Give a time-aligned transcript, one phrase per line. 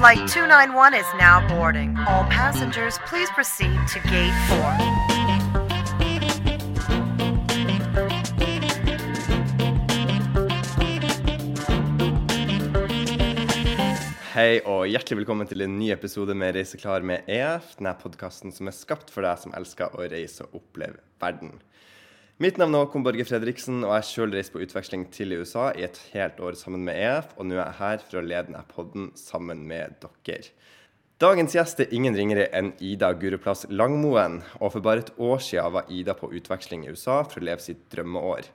[0.00, 1.94] Flight 291 is now boarding.
[2.08, 4.56] All passengers, please proceed to gate 4.
[14.32, 17.76] Hei og hjertelig velkommen til en ny episode med Reise klar med EF.
[17.76, 21.60] Denne podkasten som er skapt for deg som elsker å reise og oppleve verden.
[22.40, 25.82] Mitt navn er Håkon Borge Fredriksen, og jeg sjøl reiste på utveksling til USA i
[25.84, 28.62] et helt år sammen med EF, og nå er jeg her for å lede denne
[28.70, 30.48] podden sammen med dere.
[31.20, 35.76] Dagens gjest er ingen ringere enn Ida Guruplass Langmoen, og for bare et år siden
[35.76, 38.48] var Ida på utveksling i USA for å leve sitt drømmeår.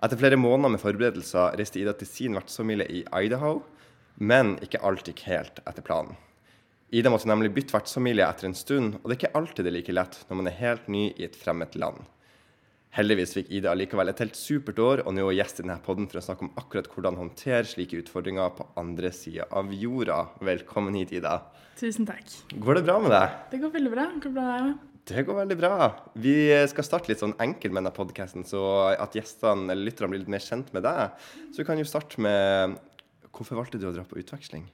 [0.00, 3.58] Etter flere måneder med forberedelser reiste Ida til sin vertsfamilie i Idaho,
[4.16, 6.16] men ikke alt gikk helt etter planen.
[6.88, 9.82] Ida måtte nemlig bytte vertsfamilie etter en stund, og det er ikke alltid det er
[9.82, 12.08] like lett når man er helt ny i et fremmed land.
[12.98, 15.76] Heldigvis fikk Ida likevel et helt supert år, og nå er hun gjest i denne
[15.84, 20.16] podden for å snakke om akkurat hvordan håndtere slike utfordringer på andre sida av jorda.
[20.42, 21.36] Velkommen hit, Ida.
[21.78, 22.26] Tusen takk.
[22.58, 23.36] Går det bra med deg?
[23.52, 24.08] Det går veldig bra.
[24.24, 24.82] Går bra med deg?
[25.12, 25.76] Det går veldig bra.
[26.26, 26.34] Vi
[26.74, 30.34] skal starte litt sånn enkelt med denne podkasten, så at gjestene eller lytterne blir litt
[30.34, 31.30] mer kjent med deg.
[31.54, 32.80] Så vi kan jo starte med
[33.30, 34.66] Hvorfor valgte du å dra på utveksling?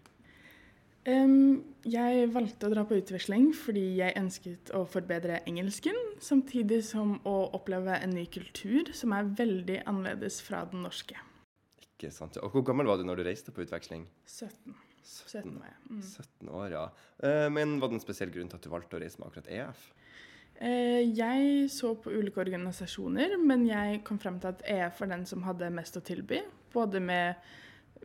[1.05, 7.19] Em, jeg valgte å dra på utveksling fordi jeg ønsket å forbedre engelsken, samtidig som
[7.29, 11.19] å oppleve en ny kultur som er veldig annerledes fra den norske.
[11.85, 12.41] Ikke sant.
[12.41, 14.07] Og hvor gammel var du når du reiste på utveksling?
[14.25, 14.73] 17.
[15.05, 15.77] 17 var jeg.
[15.91, 16.01] Mm.
[16.01, 16.87] 17 år, ja.
[17.21, 19.53] Uh, Men var det en spesiell grunn til at du valgte å reise med akkurat
[19.53, 19.85] EF?
[20.55, 25.25] Eh, jeg så på ulike organisasjoner, men jeg kom frem til at EF var den
[25.27, 26.41] som hadde mest å tilby.
[26.73, 27.43] Både med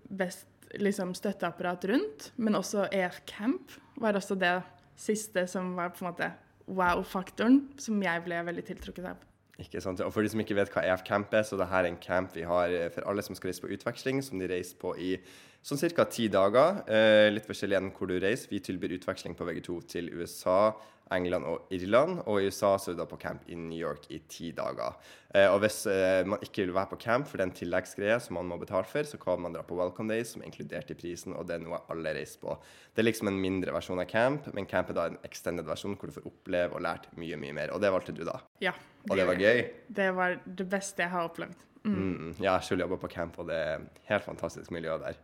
[0.09, 4.59] best liksom, støtteapparat rundt, men også EF Camp var også det
[4.99, 6.29] siste som var på en måte
[6.69, 9.25] wow-faktoren, som jeg ble veldig tiltrukket av.
[9.59, 9.99] Ikke sant?
[10.05, 11.99] Og for de som ikke vet hva EF Camp er, så det her er en
[11.99, 14.93] camp vi har eh, for alle som skal reise på utveksling, som de reiser på
[14.95, 15.17] i
[15.65, 16.05] sånn ca.
[16.07, 16.79] ti dager.
[16.87, 18.47] Eh, litt forskjellig enn hvor du reiser.
[18.53, 20.71] Vi tilbyr utveksling på VG2 til USA,
[21.15, 22.21] England og Irland.
[22.25, 24.97] Og i USA så er du da på camp i New York i ti dager.
[25.33, 28.49] Eh, og hvis eh, man ikke vil være på camp for den tilleggsgreia som man
[28.49, 31.35] må betale for, så kan man dra på Welcome Days, som er inkludert i prisen,
[31.37, 32.57] og det er noe alle reiser på.
[32.93, 35.97] Det er liksom en mindre versjon av camp, men camp er da en extended versjon
[35.99, 37.73] hvor du får oppleve og lært mye, mye mer.
[37.75, 38.39] Og det valgte du, da.
[38.63, 38.75] Ja.
[39.09, 39.63] Og det var gøy?
[40.01, 41.65] Det var det beste jeg har opplevd.
[41.87, 41.95] Mm.
[41.95, 45.17] Mm, jeg har selv jobba på camp, og det er helt fantastisk miljø der.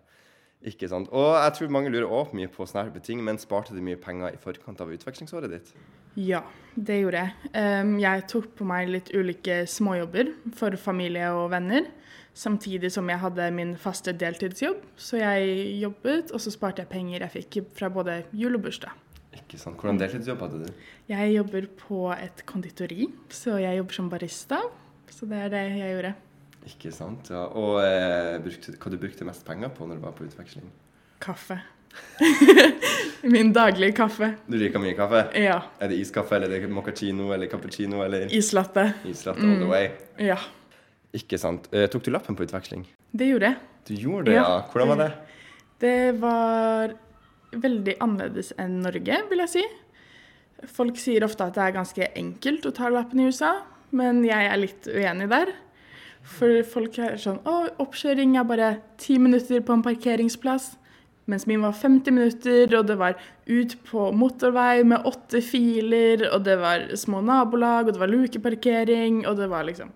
[0.66, 1.12] Ikke sant?
[1.14, 4.34] Og jeg tror mange lurer også mye på sånne ting, men sparte du mye penger
[4.34, 5.70] i forkant av utvekslingsåret ditt?
[6.18, 6.42] Ja,
[6.74, 7.54] det gjorde jeg.
[8.02, 11.90] Jeg tok på meg litt ulike småjobber for familie og venner,
[12.36, 14.80] samtidig som jeg hadde min faste deltidsjobb.
[14.98, 18.96] Så jeg jobbet, og så sparte jeg penger jeg fikk fra både jul og bursdag.
[19.36, 19.78] Ikke sant?
[19.78, 20.86] Hvordan deltidsjobb hadde du?
[21.12, 24.64] Jeg jobber på et konditori, så jeg jobber som barista.
[25.12, 26.16] Så det er det jeg gjorde.
[26.66, 27.46] Ikke sant, ja.
[27.54, 30.66] Og eh, brukte, hva du brukte mest penger på når du var på utveksling?
[31.22, 31.60] Kaffe.
[33.36, 34.32] min daglige kaffe.
[34.50, 35.22] Du liker mye kaffe?
[35.40, 35.60] Ja.
[35.80, 38.90] Er det iskaffe, eller er det moccacino, eller cappuccino, eller Islatte.
[39.08, 39.90] islatte all the way?
[40.32, 40.40] Ja.
[41.16, 41.70] Ikke sant.
[41.72, 42.84] Eh, tok du lappen på utveksling?
[43.16, 43.62] Det gjorde jeg.
[43.86, 44.44] Du gjorde det, ja.
[44.44, 44.62] Ja.
[44.72, 45.10] Hvordan var det?
[45.86, 46.96] Det var
[47.56, 49.66] veldig annerledes enn Norge, vil jeg si.
[50.72, 53.54] Folk sier ofte at det er ganske enkelt å ta lappen i USA,
[53.96, 55.54] men jeg er litt uenig der.
[56.26, 58.72] For folk er sånn Å, oppkjøring er bare
[59.02, 60.74] ti minutter på en parkeringsplass.
[61.30, 63.16] Mens min var 50 minutter, og det var
[63.50, 69.24] ut på motorvei med åtte filer, og det var små nabolag, og det var lukeparkering,
[69.26, 69.90] og det var liksom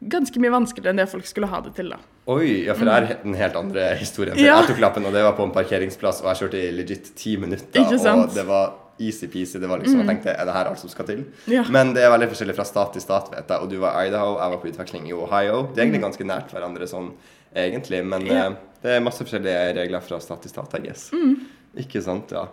[0.00, 1.98] ganske mye vanskeligere enn det folk skulle ha det til, da.
[2.30, 4.38] Oi, ja, for det er den helt andre historien.
[4.40, 4.60] Ja.
[4.62, 7.36] Jeg tok lappen, og det var på en parkeringsplass, og jeg kjørte i legit ti
[7.40, 7.84] minutter.
[7.84, 9.58] Og det var easy-peasy.
[9.60, 11.24] Det var liksom, Jeg tenkte, er det her alt som skal til?
[11.50, 11.64] Ja.
[11.72, 13.60] Men det er veldig forskjellig fra stat til stat, vet jeg.
[13.64, 15.62] Og du var i Idaho, jeg var på utveksling i Ohio.
[15.74, 17.12] Det er egentlig ganske nært hverandre sånn,
[17.56, 18.04] egentlig.
[18.06, 18.46] Men Ja.
[18.50, 21.10] eh, det er masse forskjellige regler fra stat til stat, I guess.
[21.12, 21.46] Mm.
[21.78, 22.46] Ikke sant, ja.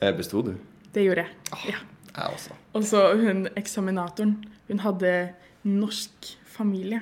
[0.00, 0.54] Eh, Besto du?
[0.92, 1.72] Det gjorde jeg.
[1.72, 1.78] Ja.
[2.14, 2.52] Jeg også.
[2.74, 4.36] Og så hun eksaminatoren,
[4.68, 5.30] hun hadde
[5.64, 7.00] norsk familie.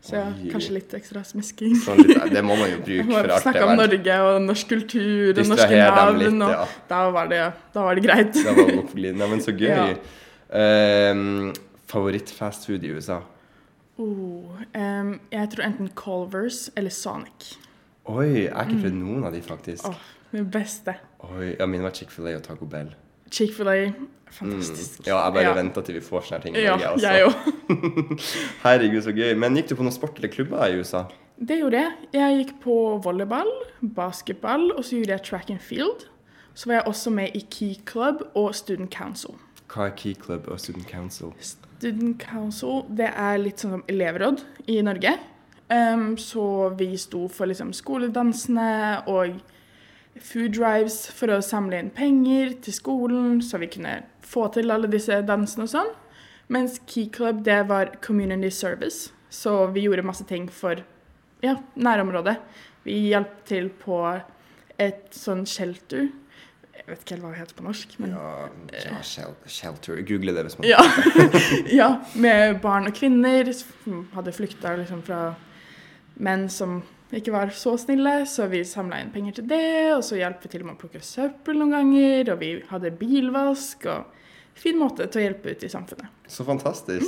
[0.00, 0.50] Så ja, Oi.
[0.52, 1.74] kanskje litt ekstra smisking.
[1.82, 3.72] Sånn litt, det må man jo bruke for alt det om.
[3.80, 6.44] Norge og norsk kultur og norske navn.
[6.44, 6.60] ja.
[6.90, 7.40] da, var det,
[7.74, 8.38] da var det greit.
[8.38, 9.96] da var for men så gøy.
[9.96, 9.96] Ja.
[10.48, 11.50] Um,
[11.88, 13.22] Favoritt-fastfood i USA?
[13.98, 17.56] Oh, um, jeg tror enten Culvers eller Sonic.
[18.08, 19.88] Oi, jeg har ikke prøvd noen av de, faktisk.
[19.88, 20.94] Oh, det beste.
[21.26, 22.92] Oi, ja, Mine var Chick-fil-A og Taco Bell.
[23.30, 24.08] Chick-fil-A, Mm.
[24.30, 25.06] fantastisk.
[25.06, 25.54] Ja, jeg bare Ja.
[25.54, 27.08] venter til vi får sånne ting i Ja, Norge også.
[27.08, 27.32] jeg.
[28.64, 29.34] Herregud, så gøy.
[29.38, 31.04] Men gikk du på noen sport eller klubber i USA?
[31.40, 31.92] Det gjorde jeg.
[32.12, 33.50] Jeg gikk på volleyball,
[33.94, 36.06] basketball, og så gjorde jeg track and field.
[36.54, 39.36] Så var jeg også med i Key Club og Student Council.
[39.68, 41.32] Hva er Key Club og Student Council?
[41.40, 45.12] Student Council det er litt sånn som elevråd i Norge.
[45.70, 49.34] Um, så vi sto for liksom skoledansene og
[50.24, 54.90] food drives for å samle inn penger til skolen, så vi kunne få til alle
[54.90, 55.90] disse dansene og sånn.
[56.52, 60.80] Mens Key Club, det var community service, så vi gjorde masse ting for
[61.44, 62.38] ja, nærområdet.
[62.86, 64.00] Vi hjalp til på
[64.80, 66.08] et sånn shelter.
[66.78, 68.28] Jeg vet ikke helt hva det heter på norsk, men Ja,
[68.72, 69.98] ja shelter.
[70.08, 70.80] Google det hvis man ja.
[71.80, 75.34] ja, med barn og kvinner som hadde flykta liksom fra
[76.18, 76.80] menn som
[77.16, 80.50] ikke var så snille, så vi samla inn penger til det, og så hjalp vi
[80.52, 84.14] til med å plukke søppel noen ganger, og vi hadde bilvask og
[84.58, 86.10] fin måte til å hjelpe ut i samfunnet.
[86.28, 87.06] Så fantastisk.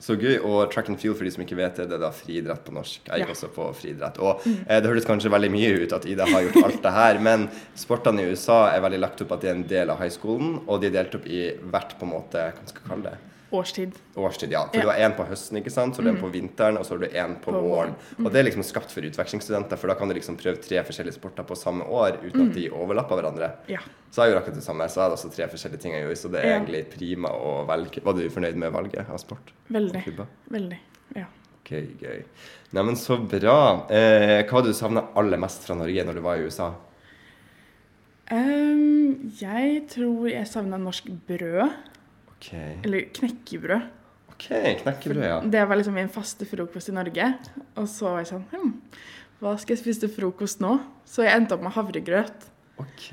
[0.00, 0.38] Så gøy.
[0.46, 2.72] Og track and field, for de som ikke vet det, det er da friidrett på
[2.72, 3.02] norsk.
[3.08, 3.34] Jeg gikk Ja.
[3.34, 4.20] også på friidrett.
[4.24, 7.18] Og eh, det høres kanskje veldig mye ut at Ida har gjort alt det her,
[7.20, 10.12] men sportene i USA er veldig lagt opp at de er en del av high
[10.14, 11.42] schoolen, og de er delt opp i
[11.72, 13.18] hvert på en måte, hva skal vi kalle det?
[13.52, 13.92] Årstid.
[14.16, 14.64] Årstid, ja.
[14.68, 14.82] For Ja.
[14.82, 15.94] du har én på høsten, ikke sant?
[15.96, 17.94] så har du en på vinteren, og så har du en på, På våren.
[18.18, 18.26] Mm.
[18.26, 21.14] Og det er liksom skapt for utvekslingsstudenter, for da kan du liksom prøve tre forskjellige
[21.18, 23.50] sporter på samme år uten at de overlapper hverandre.
[23.68, 23.80] Ja.
[24.10, 24.84] Så jeg gjorde akkurat det samme.
[24.88, 26.60] Så jeg hadde også tre forskjellige ting jeg gjorde, så det er Ja.
[26.60, 28.02] egentlig prima å velge.
[28.04, 29.52] Var du fornøyd med valget av sport?
[29.70, 30.04] Veldig.
[30.50, 30.78] Veldig.
[31.16, 31.24] Ja.
[31.64, 31.70] Ok,
[32.00, 32.24] gøy.
[32.72, 33.86] Neimen, så bra.
[33.90, 36.72] Eh, hva hadde du savna aller mest fra Norge når du var i USA?
[38.30, 41.72] Um, jeg tror jeg savna norsk brød.
[42.40, 42.52] Ok,
[42.86, 43.82] Eller knekkebrød.
[44.32, 44.46] ok,
[44.82, 45.40] knekkebrød, ja.
[45.44, 47.26] Det var liksom min faste frokost i Norge.
[47.76, 48.70] Og så var jeg sånn hm,
[49.40, 50.78] Hva skal jeg spise til frokost nå?
[51.08, 52.46] Så jeg endte opp med havregrøt.
[52.80, 53.06] Ok.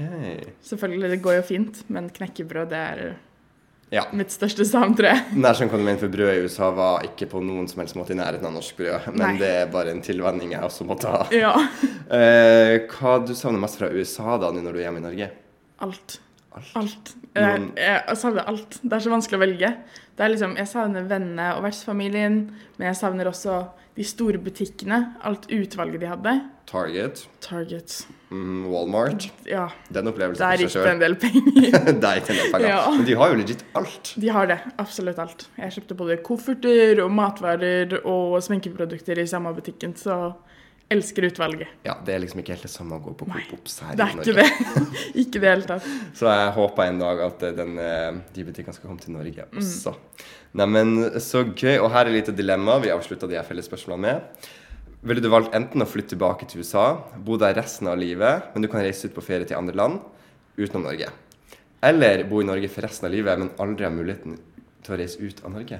[0.63, 3.01] Selvfølgelig, det går jo fint, men knekkebrød det er
[3.91, 4.03] Ja.
[4.11, 5.25] mitt største savn, tror jeg.
[5.43, 8.11] Nær som kom inn for brød i USA var ikke på noen som helst måte
[8.15, 9.07] i nærheten av norsk brød.
[9.13, 9.37] Men Nei.
[9.39, 11.25] det er bare en tilvenning jeg også måtte ha.
[11.35, 11.53] Ja.
[12.07, 15.25] Eh, hva du savner mest fra USA da, nå når du er hjemme i Norge?
[15.83, 16.21] Alt.
[16.57, 16.73] Alt.
[16.81, 17.13] Alt.
[17.37, 18.79] Jeg, Noen- jeg savner alt.
[18.83, 19.71] Det er så vanskelig å velge.
[20.17, 22.37] Det er liksom, Jeg savner vennene og vertsfamilien,
[22.77, 23.67] men jeg savner også
[23.97, 25.13] de store butikkene.
[25.25, 26.33] Alt utvalget de hadde.
[26.67, 28.07] Target, Target.
[28.29, 29.29] mm, Walmart.
[29.47, 31.71] Ja, Den opplevelsen der gikk det en del penger.
[32.03, 32.67] Der gikk en del penger.
[32.67, 32.81] Ja.
[32.91, 34.13] Men de har jo legit alt.
[34.19, 34.59] De har det.
[34.77, 35.47] Absolutt alt.
[35.57, 40.33] Jeg kjøpte både kofferter og matvarer og sminkeprodukter i samme butikken, så
[40.93, 41.67] elsker utvalget.
[41.83, 43.95] Ja, Det er liksom ikke helt det samme å gå på Nei, Coop Ops her
[43.99, 44.45] Det i er Norge.
[44.45, 45.01] ikke det.
[45.23, 45.87] ikke det hele tatt.
[46.15, 49.47] Så jeg håper en dag at eh, den, eh, de butikkene skal komme til Norge
[49.59, 49.95] også.
[50.57, 51.75] Neimen, så gøy.
[51.83, 54.47] Og her er et lite dilemma vi avslutta de her fellesspørsmålene med.
[55.07, 56.85] Ville du valgt enten å flytte tilbake til USA,
[57.23, 59.99] bo der resten av livet, men du kan reise ut på ferie til andre land
[60.57, 61.11] utenom Norge?
[61.85, 64.39] Eller bo i Norge for resten av livet, men aldri ha muligheten
[64.83, 65.77] til å reise ut av Norge?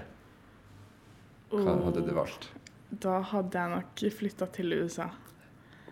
[1.50, 2.50] Hva hadde du valgt?
[2.90, 5.10] Da hadde jeg nok flytta til USA.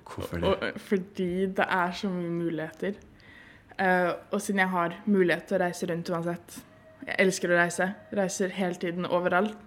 [0.06, 0.48] Hvorfor det?
[0.48, 3.00] Og, fordi det er så mye muligheter.
[3.76, 6.54] Uh, og siden jeg har mulighet til å reise rundt uansett
[7.04, 7.90] Jeg elsker å reise.
[8.16, 9.58] Reiser hele tiden overalt.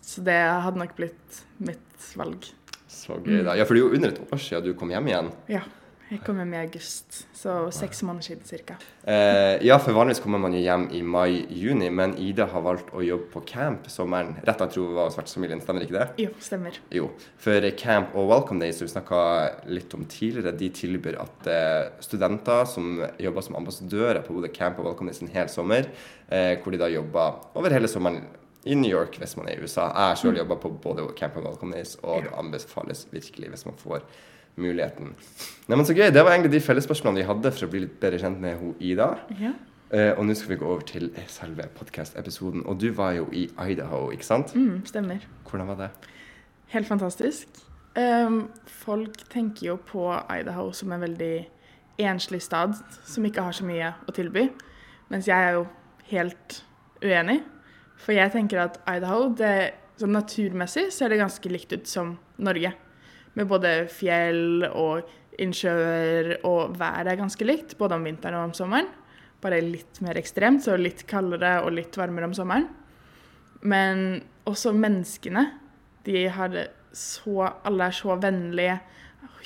[0.00, 2.46] Så det hadde nok blitt mitt valg.
[2.88, 3.56] Så gøy, da.
[3.58, 5.28] Ja, for det er jo under et år siden du kom hjem igjen.
[5.50, 5.62] Ja.
[6.06, 8.76] Jeg kom hjem i august, så seks måneder siden ca.
[9.10, 13.02] Eh, ja, for vanligvis kommer man jo hjem i mai-juni, men Ida har valgt å
[13.02, 14.36] jobbe på camp sommeren.
[14.46, 16.06] Rett jeg tror var hos vertsfamilien, stemmer ikke det?
[16.22, 16.78] Jo, stemmer.
[16.94, 17.08] Jo.
[17.42, 19.22] For Camp og Welcome Days, som vi snakka
[19.66, 24.78] litt om tidligere, de tilbyr at eh, studenter som jobber som ambassadører på både Camp
[24.78, 25.90] og Welcome Days en hel sommer,
[26.30, 28.22] eh, hvor de da jobber over hele sommeren
[28.62, 29.90] i New York hvis man er i USA.
[29.90, 33.82] Jeg sjøl jobber på både Camp og Welcome Days, og det anbefales virkelig hvis man
[33.82, 34.06] får
[34.56, 35.14] muligheten.
[35.66, 36.10] Nei, men så gøy.
[36.14, 38.76] Det var egentlig de fellesspørsmålene vi hadde for å bli litt bedre kjent med hun
[38.80, 39.12] Ida.
[39.40, 39.54] Ja.
[39.86, 42.64] Uh, og nå skal vi gå over til selve podcast-episoden.
[42.66, 44.54] Og du var jo i Idaho, ikke sant?
[44.56, 45.26] Mm, stemmer.
[45.46, 45.90] Hvordan var det?
[46.74, 47.60] Helt fantastisk.
[47.96, 50.08] Um, folk tenker jo på
[50.40, 51.46] Idaho som en veldig
[52.02, 52.74] enslig stad
[53.06, 54.48] som ikke har så mye å tilby.
[55.12, 55.66] Mens jeg er jo
[56.10, 56.58] helt
[57.04, 57.40] uenig.
[57.96, 59.54] For jeg tenker at Idaho, det,
[60.00, 62.74] sånn naturmessig, ser det ganske likt ut som Norge.
[63.36, 65.06] Med både fjell og
[65.40, 68.88] innsjøer, og været er ganske likt, både om vinteren og om sommeren.
[69.44, 72.70] Bare litt mer ekstremt, så litt kaldere og litt varmere om sommeren.
[73.60, 75.50] Men også menneskene.
[76.06, 76.56] De har
[76.96, 78.78] så Alle er så vennlige,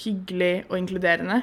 [0.05, 1.41] hyggelige og inkluderende.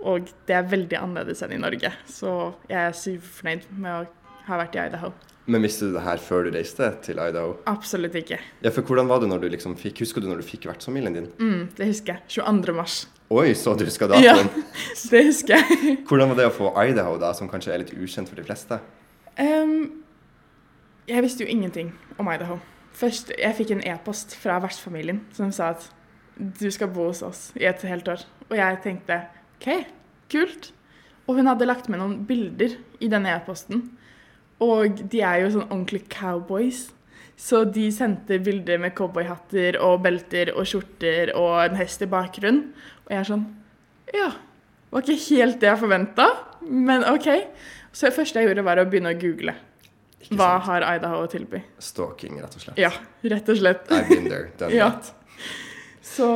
[0.00, 1.92] Og det er veldig annerledes enn i Norge.
[2.08, 5.12] Så jeg er superfornøyd med å ha vært i Idaho.
[5.46, 7.58] Men visste du det her før du reiste til Idaho?
[7.68, 8.38] Absolutt ikke.
[8.64, 11.18] Ja, for hvordan var det når du liksom fikk Husker du når du fikk vertsfamilien
[11.18, 11.26] din?
[11.36, 12.22] Mm, det husker jeg.
[12.40, 12.72] 22.
[12.76, 12.94] mars.
[13.34, 14.36] Oi, så du husker Ja,
[15.10, 15.96] det husker jeg.
[16.08, 18.78] Hvordan var det å få Idaho, da, som kanskje er litt ukjent for de fleste?
[19.36, 20.04] Um,
[21.08, 22.56] jeg visste jo ingenting om Idaho.
[22.94, 25.88] Først, Jeg fikk en e-post fra vertsfamilien som sa at
[26.38, 28.22] du skal bo hos oss i et helt år.
[28.48, 29.20] Og jeg tenkte
[29.58, 29.68] OK,
[30.30, 30.70] kult.
[31.26, 33.88] Og hun hadde lagt med noen bilder i denne e-posten.
[34.64, 36.86] Og de er jo sånn ordentlige cowboys.
[37.36, 42.68] Så de sendte bilder med cowboyhatter og belter og skjorter og en hest i bakgrunnen.
[43.06, 43.46] Og jeg er sånn
[44.14, 44.28] Ja,
[44.94, 46.28] var ikke helt det jeg forventa,
[46.62, 47.26] men OK.
[47.94, 49.54] Så det første jeg gjorde, var å begynne å google.
[50.22, 50.64] Ikke Hva sant?
[50.68, 51.60] har Idaho å tilby?
[51.82, 52.78] Stalking, rett og slett.
[52.80, 52.90] Ja,
[53.34, 53.90] rett og slett.
[53.92, 54.88] I've been there, done Ja.
[54.94, 55.12] that.
[56.04, 56.28] Så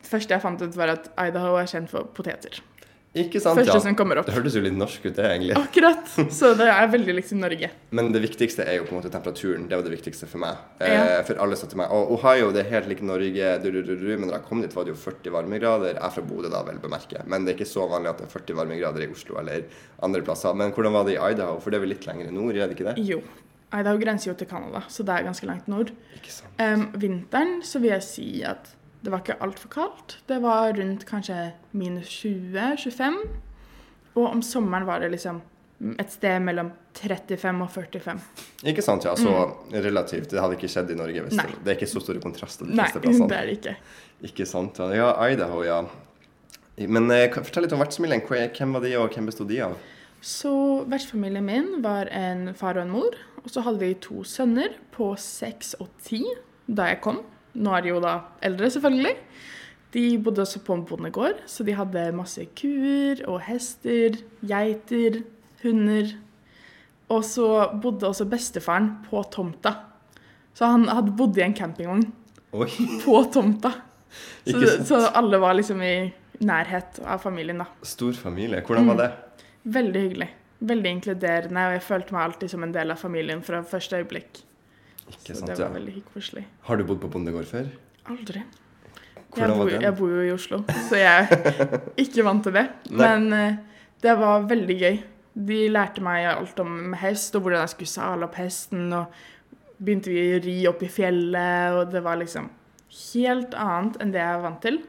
[0.00, 2.62] det første jeg fant ut, var at Idaho er kjent for poteter.
[3.10, 3.82] Ikke sant, Første ja.
[3.82, 4.28] som kommer opp.
[4.28, 5.54] Det hørtes jo litt norsk ut, det, egentlig.
[5.58, 6.12] Akkurat.
[6.30, 7.70] Så det er veldig liksom Norge.
[7.96, 9.64] Men det viktigste er jo på en måte temperaturen.
[9.66, 10.60] Det var det viktigste for meg.
[10.78, 11.00] Ja.
[11.16, 13.80] Eh, for alle sa til meg Og Ohio det er helt likt Norge, du, du,
[13.82, 14.06] du, du.
[14.14, 15.96] men da jeg kom dit, var det jo 40 varmegrader.
[15.96, 17.26] Jeg er fra Bodø, da, vel bemerke.
[17.26, 19.66] Men det er ikke så vanlig at det er 40 varmegrader i Oslo eller
[20.06, 20.54] andre plasser.
[20.62, 21.58] Men hvordan var det i Idaho?
[21.58, 23.08] For det er vel litt lenger nord, er det ikke det?
[23.10, 23.24] Jo.
[23.74, 25.90] Idaho grenser jo til Canada, så det er ganske langt nord.
[26.14, 26.62] Ikke sant.
[26.62, 30.18] Um, vinteren så vil jeg si at det var ikke altfor kaldt.
[30.28, 33.16] Det var rundt kanskje minus 20-25.
[34.18, 35.40] Og om sommeren var det liksom
[35.80, 38.18] et sted mellom 35 og 45.
[38.68, 39.14] Ikke sant, ja.
[39.16, 39.32] Så
[39.72, 40.28] relativt.
[40.32, 41.24] Det hadde ikke skjedd i Norge.
[41.24, 41.30] Mm.
[41.32, 43.74] Det, det er ikke så store kontraster de Nei, det er det ikke.
[44.28, 44.82] Ikke sant.
[44.82, 45.80] Ja, Ja, Idaho, ja.
[46.80, 48.22] Men eh, fortell litt om vertsfamilien.
[48.28, 49.74] Hvem var de, og hvem bestod de av?
[50.20, 50.52] Så
[50.88, 53.16] vertsfamilien min var en far og en mor.
[53.40, 56.20] Og så hadde vi to sønner på seks og ti
[56.68, 57.22] da jeg kom.
[57.54, 58.14] Nå er de jo da
[58.46, 59.16] eldre, selvfølgelig.
[59.94, 65.22] De bodde også på en bondegård, så de hadde masse kuer og hester, geiter,
[65.64, 66.12] hunder.
[67.10, 67.46] Og så
[67.82, 69.74] bodde også bestefaren på tomta.
[70.54, 72.06] Så han hadde bodd i en campingvogn
[73.04, 73.76] på tomta.
[74.42, 76.10] Så, så alle var liksom i
[76.42, 77.68] nærhet av familien, da.
[77.86, 78.58] Stor familie.
[78.66, 79.06] Hvordan var det?
[79.70, 80.26] Veldig hyggelig.
[80.66, 84.40] Veldig inkluderende, og jeg følte meg alltid som en del av familien fra første øyeblikk.
[85.10, 85.68] Ikke Så sant, det ja.
[85.68, 86.44] var veldig koselig.
[86.68, 87.70] Har du bodd på bondegård før?
[88.10, 88.42] Aldri.
[88.42, 89.84] Jeg Hvordan bor, var den?
[89.86, 92.64] jeg bor jo i Oslo, så jeg er ikke vant til det.
[92.90, 94.96] Men uh, det var veldig gøy.
[95.50, 98.88] De lærte meg alt om hest, og hvordan jeg skulle sale opp hesten.
[98.96, 99.20] Og
[99.78, 102.50] begynte vi å ri opp i fjellet, og det var liksom
[103.14, 104.80] helt annet enn det jeg er vant til.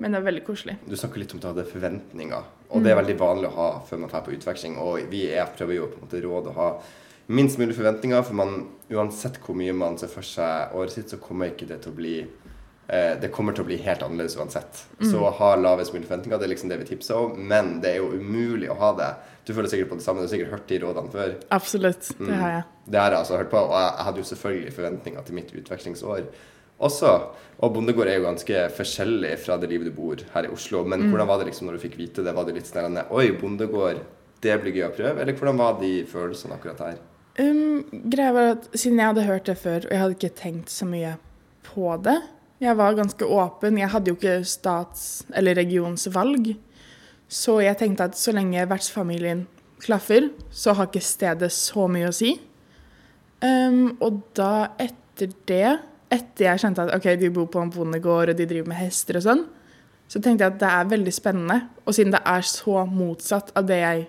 [0.00, 0.78] Men det er veldig koselig.
[0.88, 3.68] Du snakker litt om at du hadde forventninger, og det er veldig vanlig å ha
[3.86, 4.80] før man drar på utveksling.
[4.82, 6.68] Og vi er, prøver jo på en måte råd å ha
[7.34, 8.54] minst mulig forventninger, for man,
[8.92, 11.96] uansett hvor mye man ser for seg året sitt, så kommer ikke det til å
[11.96, 14.84] bli eh, det kommer til å bli helt annerledes uansett.
[15.00, 17.36] Så ha lavest mulig forventninger, det er liksom det vi tipser om.
[17.48, 19.10] Men det er jo umulig å ha det.
[19.46, 21.36] Du føler sikkert på det samme, du har sikkert hørt de rådene før.
[21.56, 22.14] Absolutt.
[22.20, 22.64] Det har jeg.
[22.86, 25.54] Det har jeg altså hørt på, og jeg, jeg hadde jo selvfølgelig forventninger til mitt
[25.62, 26.26] utvekslingsår
[26.82, 27.12] også.
[27.62, 30.82] Og bondegård er jo ganske forskjellig fra det livet du bor her i Oslo.
[30.88, 32.34] Men hvordan var det liksom når du fikk vite det?
[32.34, 33.06] Var det litt snillende?
[33.14, 34.02] Oi, bondegård,
[34.42, 35.22] det blir gøy å prøve?
[35.22, 37.00] Eller hvordan var de følelsene akkurat her?
[37.40, 40.72] Um, greia var at Siden jeg hadde hørt det før, og jeg hadde ikke tenkt
[40.72, 41.14] så mye
[41.64, 42.18] på det
[42.60, 43.78] Jeg var ganske åpen.
[43.80, 46.52] Jeg hadde jo ikke stats- eller regionsvalg.
[47.26, 49.46] Så jeg tenkte at så lenge vertsfamilien
[49.82, 52.36] klaffer, så har ikke stedet så mye å si.
[53.42, 55.80] Um, og da, etter det
[56.12, 59.16] Etter jeg skjønte at ok, de bor på en bondegård og de driver med hester
[59.16, 59.46] og sånn,
[60.04, 61.56] så tenkte jeg at det er veldig spennende.
[61.86, 64.02] Og siden det er så motsatt av det jeg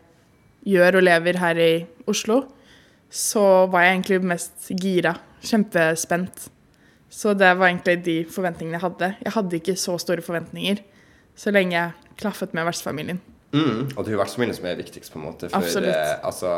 [0.74, 1.70] gjør og lever her i
[2.12, 2.42] Oslo,
[3.14, 5.14] så var jeg egentlig mest gira.
[5.44, 6.48] Kjempespent.
[7.14, 9.10] Så det var egentlig de forventningene jeg hadde.
[9.22, 10.82] Jeg hadde ikke så store forventninger
[11.38, 13.22] så lenge jeg klaffet med vertsfamilien.
[13.54, 13.94] Mm.
[13.94, 15.50] Og det er jo vertsfamilien som er viktigst, på en måte.
[15.50, 15.94] For Absolutt.
[15.94, 16.54] eh, altså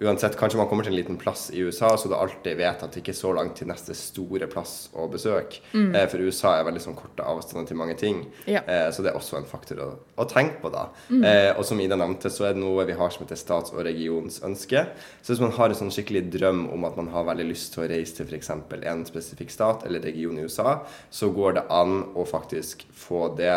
[0.00, 2.94] Uansett, kanskje man kommer til en liten plass i USA, så du alltid vet at
[2.94, 5.60] det ikke er så langt til neste store plass å besøke.
[5.76, 8.24] Eh, for USA er veldig sånn korte avstander til mange ting.
[8.50, 8.64] Ja.
[8.66, 10.88] Eh, så det er også en faktor å, å tenke på, da.
[11.12, 13.84] Eh, og som Ida nevnte, så er det noe vi har som heter stats- og
[13.86, 14.84] regionsønske.
[15.22, 17.84] Så hvis man har en sånn skikkelig drøm om at man har veldig lyst til
[17.84, 18.50] å reise til f.eks.
[18.82, 20.80] en spesifikk stat eller region i USA,
[21.10, 23.54] så går det an å faktisk få det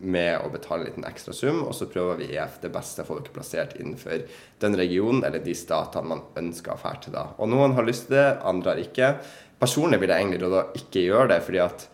[0.00, 3.26] med å betale en liten ekstra sum, og så prøver vi EF det beste folk
[3.34, 4.22] plassert innenfor
[4.62, 7.12] den regionen eller de statene man ønsker å dra til.
[7.12, 7.26] da.
[7.38, 9.14] Og noen har lyst til det, andre har ikke.
[9.60, 11.84] Personlig vil jeg egentlig råde å ikke gjøre det, fordi at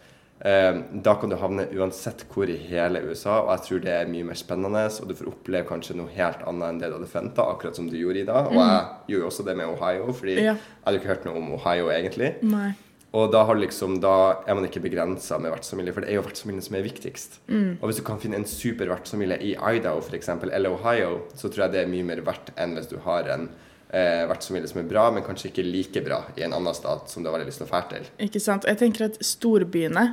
[0.47, 4.07] eh, da kan du havne uansett hvor i hele USA, og jeg tror det er
[4.15, 7.11] mye mer spennende, og du får oppleve kanskje noe helt annet enn det du hadde
[7.11, 8.53] forventa, akkurat som du gjorde i dag.
[8.53, 10.55] Og jeg gjorde jo også det med Ohio, fordi Ja.
[10.55, 12.37] jeg hadde ikke hørt noe om Ohio egentlig.
[12.47, 12.71] Nei.
[13.17, 16.25] Og da, har liksom, da er man ikke begrensa med vertsfamilie, for det er jo
[16.27, 17.39] vertsfamilien som er viktigst.
[17.49, 17.79] Mm.
[17.79, 21.67] Og hvis du kan finne en super vertsfamilie i Idaho f.eks., eller Ohio, så tror
[21.67, 23.49] jeg det er mye mer verdt enn hvis du har en
[23.89, 27.25] eh, vertsfamilie som er bra, men kanskje ikke like bra i en annen stat som
[27.25, 28.13] du har veldig lyst til å fære til.
[28.29, 28.69] Ikke sant?
[28.69, 30.09] Jeg tenker at storbyene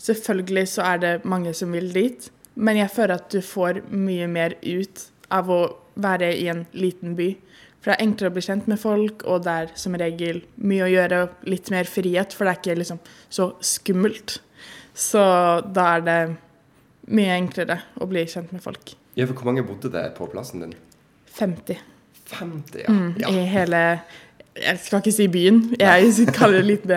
[0.00, 4.26] Selvfølgelig så er det mange som vil dit, men jeg føler at du får mye
[4.26, 5.60] mer ut av å
[5.94, 7.28] være i en liten by.
[7.84, 10.86] For det er enklere å bli kjent med folk, og det er som regel mye
[10.86, 14.38] å gjøre, og litt mer frihet, for det er ikke liksom så skummelt.
[14.96, 15.20] Så
[15.68, 16.20] da er det
[17.12, 18.94] mye enklere å bli kjent med folk.
[19.18, 20.72] Ja, for Hvor mange bodde det på plassen din?
[21.36, 21.76] 50
[22.24, 22.88] 50, ja.
[22.88, 23.28] mm, ja.
[23.28, 23.80] i hele
[24.56, 26.88] Jeg skal ikke si byen, jeg kaller det litt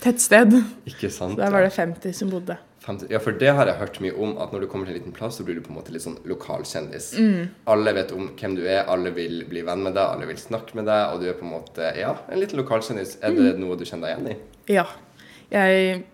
[0.00, 0.56] tettsted.
[0.88, 1.36] Ikke sant?
[1.36, 2.56] Så Der var det 50 som bodde.
[2.88, 5.00] 50, ja, for det har jeg hørt mye om, at når du kommer til en
[5.02, 7.10] liten plass, så blir du på en måte litt sånn lokalkjendis.
[7.20, 7.48] Mm.
[7.68, 10.74] Alle vet om hvem du er, alle vil bli venn med deg, alle vil snakke
[10.80, 13.18] med deg, og du er på en måte, ja, en liten lokalkjendis.
[13.22, 13.60] Er det Mm.
[13.66, 14.72] noe du kjenner deg igjen i?
[14.72, 14.86] Ja.
[15.52, 16.04] Jeg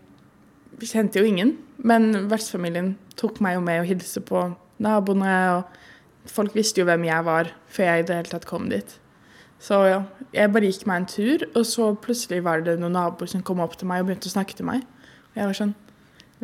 [0.83, 4.43] kjente jo ingen, men vertsfamilien tok meg jo med og hilste på
[4.83, 8.69] naboene, og folk visste jo hvem jeg var før jeg i det hele tatt kom
[8.73, 8.99] dit.
[9.64, 10.02] Så ja,
[10.35, 13.61] jeg bare gikk meg en tur, og så plutselig var det noen naboer som kom
[13.64, 14.83] opp til meg og begynte å snakke til meg.
[15.33, 15.75] Og jeg var sånn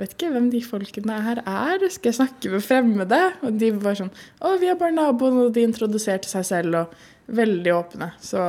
[0.00, 3.20] vet ikke hvem de folkene her er, skal jeg snakke med fremmede?
[3.46, 7.34] Og de var sånn Å, vi er bare naboene, og de introduserte seg selv, og
[7.40, 8.12] veldig åpne.
[8.24, 8.44] Så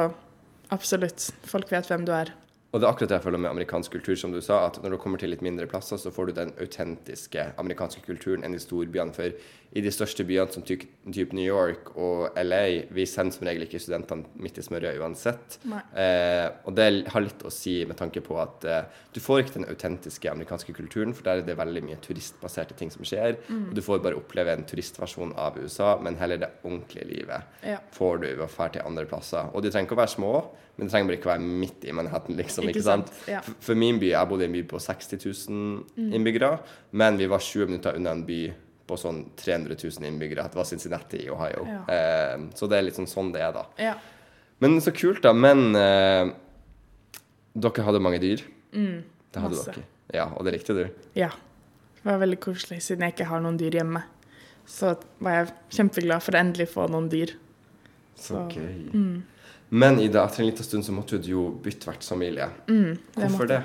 [0.74, 2.34] absolutt, folk vet hvem du er.
[2.72, 4.94] Og det er akkurat det jeg føler med amerikansk kultur, som du sa, at når
[4.94, 8.62] du kommer til litt mindre plasser, så får du den autentiske amerikanske kulturen enn i
[8.64, 9.12] storbyene.
[9.16, 9.36] For
[9.74, 10.82] i de største byene som typ,
[11.32, 15.60] New York og LA, vi sender som regel ikke studentene midt i smørja uansett.
[15.96, 18.82] Eh, og det har litt å si med tanke på at eh,
[19.16, 22.92] du får ikke den autentiske amerikanske kulturen, for der er det veldig mye turistbaserte ting
[22.92, 23.38] som skjer.
[23.48, 27.78] Og du får bare oppleve en turistversjon av USA, men heller det ordentlige livet Ja.
[27.96, 29.48] får du ved å dra til andre plasser.
[29.56, 30.34] Og de trenger ikke å være små,
[30.78, 32.68] men det trenger bare ikke å være midt i Manhattan, liksom.
[32.68, 33.08] Ikke Ikke, sant?
[33.08, 33.40] sant, ja.
[33.42, 36.60] For- For min by, jeg bodde i en by på 60 000 innbyggere,
[36.92, 38.40] men vi var 20 minutter unna en by
[38.88, 40.48] på sånn 300 000 innbyggere.
[40.52, 41.66] Det var Cincinnati i Ohio.
[41.68, 41.82] Ja.
[41.94, 43.66] Eh, så det er litt sånn sånn det er, da.
[43.80, 43.94] Ja.
[44.60, 45.34] Men så kult, da.
[45.34, 46.32] Men eh,
[47.54, 48.44] dere hadde mange dyr.
[48.74, 49.72] Mm, Det hadde masse.
[49.76, 49.86] dere.
[50.14, 50.84] Ja, og det likte du.
[51.16, 51.30] Ja.
[52.02, 54.02] Det var veldig koselig, siden jeg ikke har noen dyr hjemme.
[54.68, 57.36] Så var jeg kjempeglad for å endelig få noen dyr.
[58.16, 58.92] Så Så, gøy.
[58.94, 59.24] Mm.
[59.72, 62.50] Men Ida, etter en liten stund så måtte du jo bytte vertsfamilie.
[62.68, 63.62] Mm, Hvorfor måtte- det?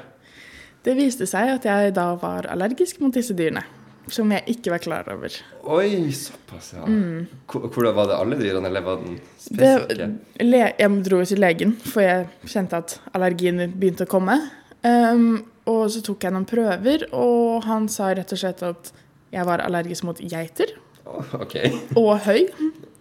[0.87, 3.65] Det viste seg at jeg da var allergisk mot disse dyrene.
[4.13, 5.35] Som jeg ikke var klar over.
[5.67, 6.85] Oi, såpass, ja.
[6.87, 7.27] Mm.
[7.51, 10.09] Hvordan var det alle dyrene, eller var den spesifikke?
[10.39, 14.39] jeg dro til legen, for jeg kjente at allergien begynte å komme.
[14.87, 18.93] Um, og så tok jeg noen prøver, og han sa rett og slett at
[19.35, 20.71] jeg var allergisk mot geiter
[21.07, 21.57] Å, OK.
[21.99, 22.45] og høy.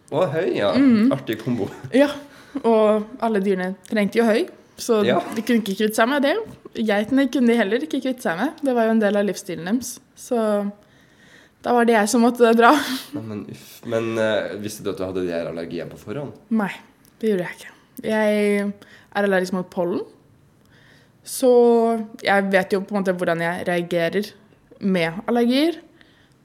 [0.10, 0.72] Å, høy, ja.
[0.74, 1.12] Mm.
[1.14, 1.70] Artig kombo.
[1.94, 2.10] Ja,
[2.64, 4.48] og alle dyrene trengte jo høy,
[4.82, 5.20] så Ja.
[5.36, 6.34] de kunne ikke kvitte seg med det.
[6.76, 8.58] Geitene kunne de heller ikke kvitte seg med.
[8.66, 9.96] Det var jo en del av livsstilen deres.
[10.20, 10.40] Så
[11.66, 12.76] da var det jeg som måtte dra.
[13.18, 13.46] Men.
[13.90, 16.36] Men uh, visste du at du hadde de her allergiene på forhånd?
[16.54, 16.70] Nei,
[17.22, 17.72] det gjorde jeg ikke.
[18.06, 18.36] Jeg
[19.16, 20.04] er allergisk mot pollen.
[21.26, 21.50] Så
[22.22, 24.30] jeg vet jo på en måte hvordan jeg reagerer
[24.86, 25.80] med allergier.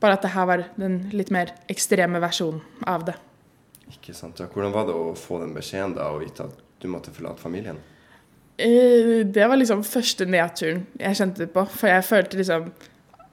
[0.00, 3.18] Bare at det her var den litt mer ekstreme versjonen av det.
[3.92, 4.40] Ikke sant.
[4.40, 4.48] Ja.
[4.48, 7.80] Hvordan var det å få den beskjeden da, og vite at du måtte forlate familien?
[8.56, 11.66] Uh, Det var liksom første nedturen jeg kjente på.
[11.76, 12.70] For jeg følte liksom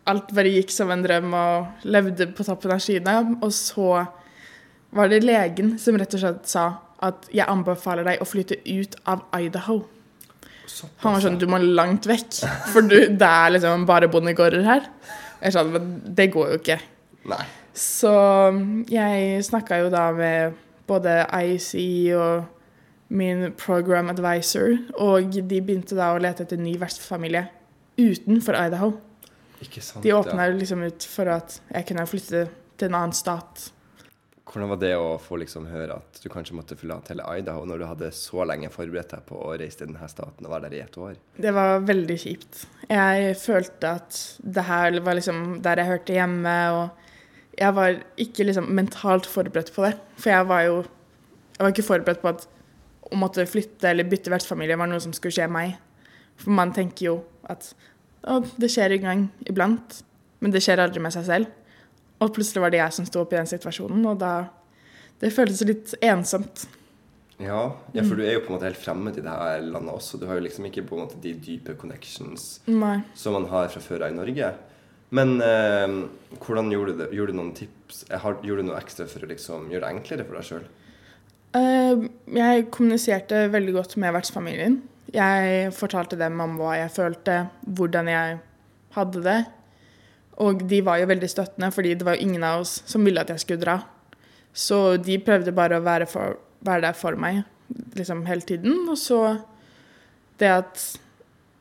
[0.10, 3.18] alt bare gikk som en drøm og levde på toppen av skyene.
[3.44, 4.06] Og så
[4.96, 6.68] var det legen som rett og slett sa
[7.06, 9.82] at jeg anbefaler deg å flytte ut av Idaho.
[10.68, 11.40] Såpass, Han var sånn.
[11.40, 12.42] Du må langt vekk,
[12.74, 14.90] for du, det er liksom bare bondegårder her.
[15.42, 16.80] Jeg sa men det går jo ikke.
[17.30, 17.44] Nei.
[17.78, 18.12] Så
[18.90, 20.58] jeg snakka jo da med
[20.90, 21.74] både IC
[22.18, 22.48] og
[23.14, 27.46] min program advisor, og de begynte da å lete etter ny vertsfamilie
[28.02, 28.96] utenfor Idaho.
[29.64, 30.54] Ikke sant, De åpna ja.
[30.54, 32.46] liksom ut for at jeg kunne flytte
[32.78, 33.72] til en annen stat.
[34.48, 37.82] Hvordan var det å få liksom høre at du kanskje måtte forlate hele Idaho når
[37.82, 40.78] du hadde så lenge forberedt deg på å reise til denne staten og være der
[40.78, 41.18] i et år?
[41.36, 42.62] Det var veldig kjipt.
[42.88, 48.48] Jeg følte at det her var liksom der jeg hørte hjemme, og jeg var ikke
[48.48, 49.98] liksom mentalt forberedt på det.
[50.16, 50.78] For jeg var jo
[51.58, 52.48] jeg var ikke forberedt på at
[53.08, 55.76] å måtte flytte eller bytte vertsfamilie var noe som skulle skje meg.
[56.38, 57.16] For man tenker jo
[57.50, 57.72] at
[58.28, 60.02] å, det skjer en gang iblant,
[60.44, 61.54] men det skjer aldri med seg selv.
[62.22, 64.36] Og plutselig var det jeg som sto opp i den situasjonen, og da
[65.18, 66.68] Det føltes litt ensomt.
[67.42, 69.96] Ja, ja, for du er jo på en måte helt fremmed i det her landet
[69.96, 70.20] også.
[70.22, 73.00] Du har jo liksom ikke på en måte de dype connections Nei.
[73.18, 74.52] som man har fra før av i Norge.
[75.18, 75.96] Men eh,
[76.42, 77.10] hvordan gjorde du det?
[77.18, 78.04] Gjorde du noen tips?
[78.10, 80.68] Eh, Har, gjorde du noe ekstra for å liksom gjøre det enklere for deg sjøl?
[81.58, 84.82] Uh, jeg kommuniserte veldig godt med vertsfamilien.
[85.14, 88.40] Jeg fortalte dem om hva jeg følte, hvordan jeg
[88.98, 89.38] hadde det.
[90.44, 93.22] Og de var jo veldig støttende, fordi det var jo ingen av oss som ville
[93.22, 93.80] at jeg skulle dra.
[94.54, 97.44] Så de prøvde bare å være, for, være der for meg
[97.98, 98.84] liksom hele tiden.
[98.90, 99.22] Og så
[100.42, 100.84] det at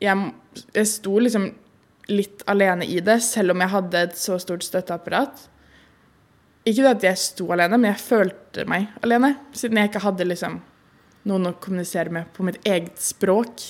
[0.01, 0.31] jeg,
[0.75, 1.49] jeg sto liksom
[2.11, 5.47] litt alene i det, selv om jeg hadde et så stort støtteapparat.
[6.67, 9.33] Ikke at jeg sto alene, men jeg følte meg alene.
[9.55, 10.59] Siden jeg ikke hadde liksom
[11.27, 13.63] noen å kommunisere med på mitt eget språk.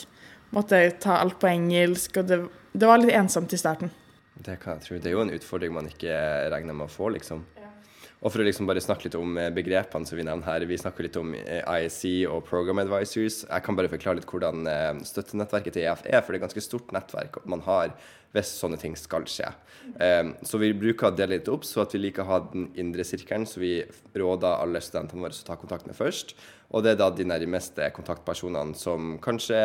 [0.56, 2.42] Måtte ta alt på engelsk, og det,
[2.72, 3.92] det var litt ensomt i starten.
[4.38, 4.98] Det kan jeg tro.
[5.02, 6.14] Det er jo en utfordring man ikke
[6.54, 7.44] regner med å få, liksom.
[8.18, 10.66] Og for å liksom bare snakke litt om eh, begrepene som vi nevner her.
[10.66, 13.44] Vi snakker litt om IEC og Program Advisors.
[13.46, 16.48] Jeg kan bare forklare litt hvordan eh, støttenettverket til EF er, for det er et
[16.48, 17.94] ganske stort nettverk man har
[18.36, 19.50] hvis sånne ting skal skje.
[19.96, 22.68] Um, så vi bruker å dele litt opp, så at vi liker å ha den
[22.80, 23.74] indre sirkelen, så vi
[24.18, 26.36] råder alle studentene våre å ta kontakt med først.
[26.76, 29.60] Og det er da de nærmeste kontaktpersonene som kanskje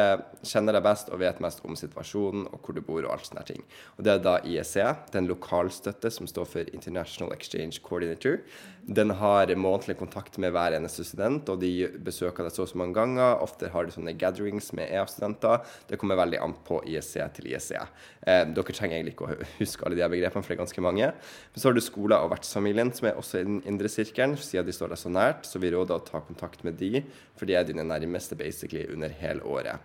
[0.46, 3.42] kjenner deg best og vet mest om situasjonen og hvor du bor og alt sånne
[3.48, 3.64] ting.
[3.96, 4.76] Og det er da IEC,
[5.10, 8.38] den lokalstøtte som står for International Exchange Coordinator.
[8.82, 12.78] Den har månedlig kontakt med hver eneste student, og de besøker deg så og så
[12.80, 13.38] mange ganger.
[13.44, 15.62] Ofte har de sånne gatherings med EF-studenter.
[15.86, 17.78] Det kommer veldig an på ISE til ISE.
[18.26, 21.12] Eh, dere trenger egentlig ikke å huske alle de begrepene, for det er ganske mange.
[21.14, 24.66] Men så har du skoler og vertsfamilien, som er også i den indre sirkelen, siden
[24.66, 25.46] de står deg så nært.
[25.46, 27.04] Så vi råder å ta kontakt med de,
[27.38, 29.78] for de er dine nærmeste basically under hele året.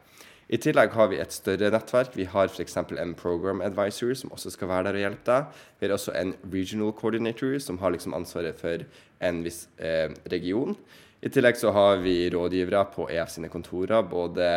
[0.48, 2.14] I tillegg har vi et større nettverk.
[2.16, 2.78] Vi har f.eks.
[2.80, 5.60] en program advisor som også skal være der og hjelpe deg.
[5.80, 8.86] Vi har også en regional coordinator som har liksom ansvaret for
[9.28, 10.78] en viss eh, region.
[11.20, 14.48] I tillegg så har vi rådgivere på EF sine kontorer, både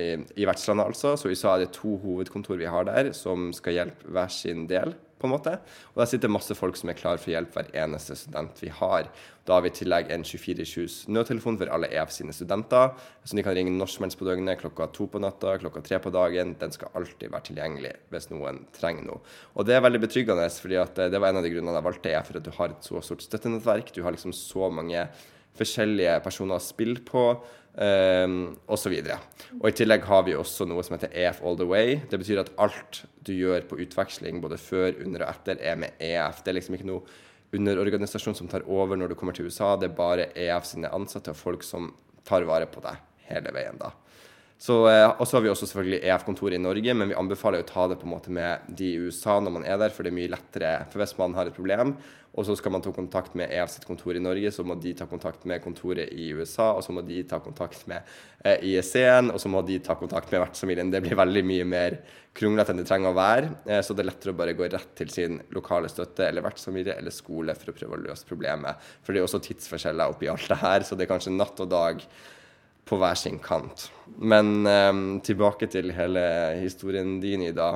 [0.00, 1.16] i, i vertslandet altså.
[1.20, 4.64] Så i USA er det to hovedkontor vi har der, som skal hjelpe hver sin
[4.70, 5.54] del på en måte.
[5.94, 9.08] Og der sitter masse folk som er klar for hjelp hver eneste student vi har.
[9.46, 13.44] Da har vi i tillegg en 24-7 nødtelefon for alle EF sine studenter, så de
[13.46, 16.56] kan ringe når som helst på døgnet, klokka to på natta, klokka tre på dagen.
[16.60, 19.22] Den skal alltid være tilgjengelig hvis noen trenger noe.
[19.54, 22.12] Og det er veldig betryggende, fordi eh, det var en av de grunnene jeg valgte
[22.12, 23.94] EF, for at du har et så stort støttenettverk.
[23.94, 25.06] Du har liksom så mange
[25.56, 27.28] forskjellige personer å spille på.
[27.76, 28.88] Um, osv.
[28.88, 29.18] videre.
[29.58, 31.98] og I tillegg har vi også noe som heter EF all the way.
[32.08, 35.92] Det betyr at alt du gjør på utveksling, både før, under og etter, er med
[36.00, 36.40] EF.
[36.40, 37.04] Det er liksom ikke noe
[37.52, 39.74] underorganisasjon som tar over når du kommer til USA.
[39.76, 41.92] Det er bare EF sine ansatte og folk som
[42.24, 42.96] tar vare på deg
[43.28, 43.76] hele veien.
[43.82, 43.92] da.
[44.58, 47.68] Så, eh, og så har vi også selvfølgelig EF-kontoret i Norge, men vi anbefaler å
[47.68, 50.14] ta det på en måte med de i USA når man er der, for det
[50.14, 50.70] er mye lettere.
[50.92, 51.92] For hvis man har et problem,
[52.36, 54.92] og så skal man ta kontakt med EF sitt kontor i Norge, så må de
[54.96, 58.04] ta kontakt med kontoret i USA, og så må de ta kontakt med
[58.44, 60.92] eh, IEC-en, og så må de ta kontakt med vertsfamilien.
[60.92, 61.98] Det blir veldig mye mer
[62.36, 63.50] kronglete enn det trenger å være.
[63.64, 66.96] Eh, så det er lettere å bare gå rett til sin lokale støtte eller vertsfamilie
[67.00, 68.88] eller skole for å prøve å løse problemet.
[69.00, 71.72] For det er også tidsforskjeller oppi alt det her, så det er kanskje natt og
[71.72, 72.04] dag
[72.86, 73.88] på hver sin kant.
[74.16, 76.22] Men um, tilbake til hele
[76.60, 77.70] historien din, Ida.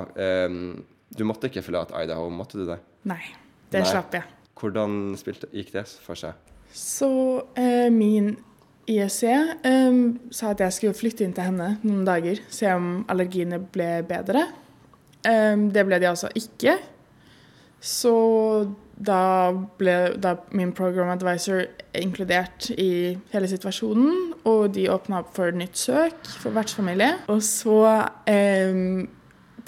[0.46, 2.78] Um, du måtte ikke forlate Idaho, måtte du det?
[3.10, 3.22] Nei,
[3.72, 3.90] det Nei.
[3.90, 4.28] slapp jeg.
[4.60, 6.38] Hvordan spilte, gikk det for seg?
[6.70, 7.10] Så
[7.42, 8.36] uh, min
[8.90, 9.24] ISC
[9.66, 14.00] um, sa at jeg skulle flytte inn til henne noen dager, se om allergiene ble
[14.06, 14.46] bedre.
[15.20, 16.78] Det ble de altså ikke.
[17.80, 18.12] Så
[19.00, 21.64] da ble da min program advisor
[21.96, 27.12] inkludert i hele situasjonen, og de åpna opp for nytt søk for vertsfamilie.
[27.32, 27.80] Og så
[28.30, 29.06] eh,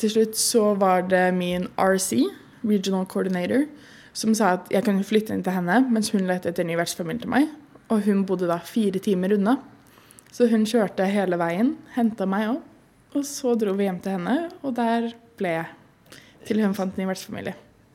[0.00, 2.22] til slutt så var det min RC,
[2.62, 3.66] Regional Coordinator,
[4.12, 7.24] som sa at jeg kunne flytte inn til henne mens hun lette etter ny vertsfamilie
[7.24, 7.50] til meg.
[7.92, 9.58] Og hun bodde da fire timer unna.
[10.32, 12.68] Så hun kjørte hele veien, henta meg opp,
[13.12, 15.68] og så dro vi hjem til henne, og der ble jeg.
[16.48, 17.52] Til hun fant ny vertsfamilie.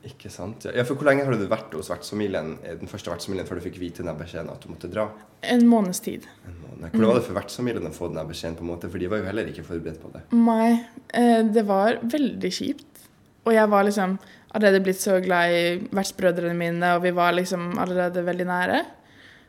[0.08, 0.64] Ikke sant.
[0.72, 3.66] Ja, for Hvor lenge har du vært hos vertsfamilien, eh, den første vertsfamilien før du
[3.66, 5.08] fikk vite den beskjeden at du måtte dra?
[5.42, 6.26] En måneds tid.
[6.48, 6.90] En måned.
[6.90, 8.56] Hvordan var det for vertsfamilien å få den beskjeden?
[8.56, 8.90] på en måte?
[8.90, 10.24] For de var jo heller ikke forberedt på det.
[10.32, 13.08] Nei, eh, det var veldig kjipt.
[13.44, 14.18] Og jeg var liksom
[14.54, 18.84] allerede blitt så glad i vertsbrødrene mine, og vi var liksom allerede veldig nære.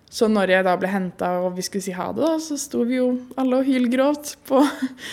[0.09, 2.81] Så når jeg da ble henta og vi skulle si ha det, da, så sto
[2.87, 4.63] vi jo alle og hylgråt på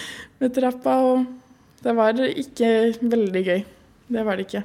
[0.57, 0.97] trappa.
[1.05, 1.27] Og
[1.85, 2.71] det var ikke
[3.03, 3.61] veldig gøy.
[4.09, 4.65] Det var det ikke.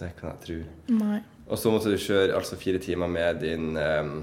[0.00, 0.58] Det kan jeg tro.
[0.96, 1.20] Nei.
[1.50, 4.20] Og så måtte du kjøre altså fire timer med din um,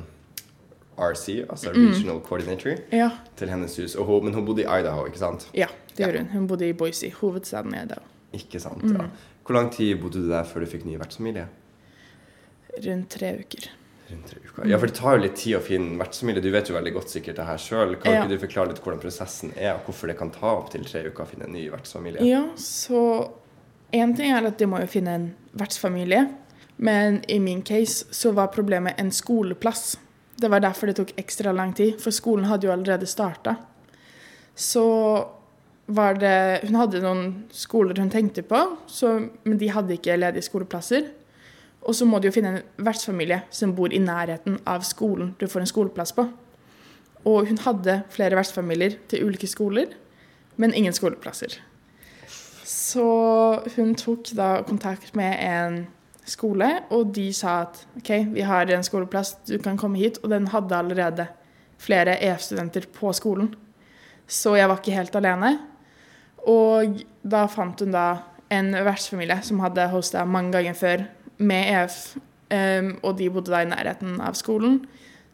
[0.98, 1.88] RC, altså mm.
[1.92, 3.10] Regional Coordinator, ja.
[3.38, 3.96] til hennes hus.
[4.00, 5.50] Hun, men hun bodde i Idaho, ikke sant?
[5.54, 6.30] Ja, det gjorde hun.
[6.34, 8.06] Hun bodde i Boise, hovedstaden i Idaho.
[8.38, 8.96] Ikke sant, mm.
[8.96, 9.10] ja.
[9.46, 11.46] Hvor lang tid bodde du der før du fikk ny vertsfamilie?
[12.88, 13.70] Rundt tre uker.
[14.10, 14.68] Rundt tre uker.
[14.68, 16.44] Ja, for det tar jo litt tid å finne vertsfamilie.
[16.44, 17.96] Du vet jo veldig godt sikkert det her sjøl.
[18.02, 18.24] Kan ja.
[18.24, 21.24] ikke du forklare litt hvordan prosessen er, og hvorfor det kan ta opptil tre uker
[21.24, 22.26] å finne en ny vertsfamilie?
[22.28, 23.02] Ja, så
[23.92, 26.26] én ting er at de må jo finne en vertsfamilie.
[26.78, 29.98] Men i min case så var problemet en skoleplass.
[30.38, 33.56] Det var derfor det tok ekstra lang tid, for skolen hadde jo allerede starta.
[34.56, 34.84] Så
[35.88, 40.44] var det Hun hadde noen skoler hun tenkte på, så, men de hadde ikke ledige
[40.44, 41.08] skoleplasser.
[41.82, 45.48] Og så må du jo finne en vertsfamilie som bor i nærheten av skolen du
[45.48, 46.28] får en skoleplass på.
[47.28, 49.96] Og hun hadde flere vertsfamilier til ulike skoler,
[50.58, 51.58] men ingen skoleplasser.
[52.68, 53.08] Så
[53.78, 55.78] hun tok da kontakt med en
[56.28, 60.20] skole, og de sa at OK, vi har en skoleplass, du kan komme hit.
[60.24, 61.30] Og den hadde allerede
[61.80, 63.54] flere EF-studenter på skolen.
[64.28, 65.54] Så jeg var ikke helt alene.
[66.48, 68.08] Og da fant hun da
[68.52, 71.06] en vertsfamilie som hadde hosta mange ganger før
[71.38, 74.82] med EF um, og de bodde da i nærheten av skolen.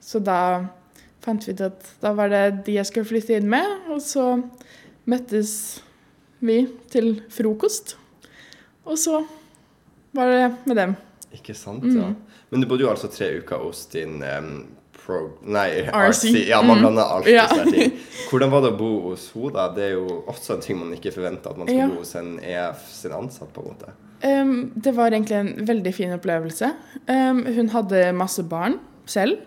[0.01, 0.67] Så da
[1.23, 3.89] fant vi ut at da var det de jeg skulle flytte inn med.
[3.89, 4.35] Og så
[5.09, 5.81] møttes
[6.45, 7.95] vi til frokost.
[8.85, 9.23] Og så
[10.13, 10.95] var det med dem.
[11.33, 11.95] Ikke sant, Mm.
[11.97, 12.13] ja.
[12.51, 15.31] Men du bodde jo altså tre uker hos din um, pro...
[15.41, 16.33] Nei, RC.
[16.51, 16.81] Ja, man Mm.
[16.83, 17.47] blander alltid Ja.
[17.47, 17.91] sånne ting.
[18.29, 19.67] Hvordan var det å bo hos henne, da?
[19.73, 21.87] Det er jo også en ting man ikke forventer, at man skal Ja.
[21.87, 23.91] bo hos en EF sin ansatt, på en måte.
[24.23, 26.69] Um, det var egentlig en veldig fin opplevelse.
[27.09, 29.37] Um, hun hadde masse barn selv.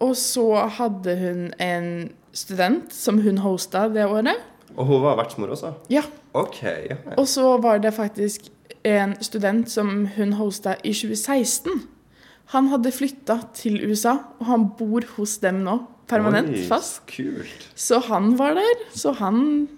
[0.00, 4.38] Og så hadde hun en student som hun hosta det året.
[4.76, 5.72] Og hun var vertsmor også?
[5.92, 6.02] Ja.
[6.32, 6.62] OK.
[6.62, 6.96] ja.
[6.96, 7.16] ja.
[7.18, 8.50] Og så var det faktisk
[8.86, 11.82] en student som hun hosta i 2016.
[12.54, 15.76] Han hadde flytta til USA, og han bor hos dem nå.
[16.10, 17.04] Permanent Oi, fast.
[17.10, 17.68] Kult.
[17.78, 18.80] Så han var der.
[18.96, 19.68] Så han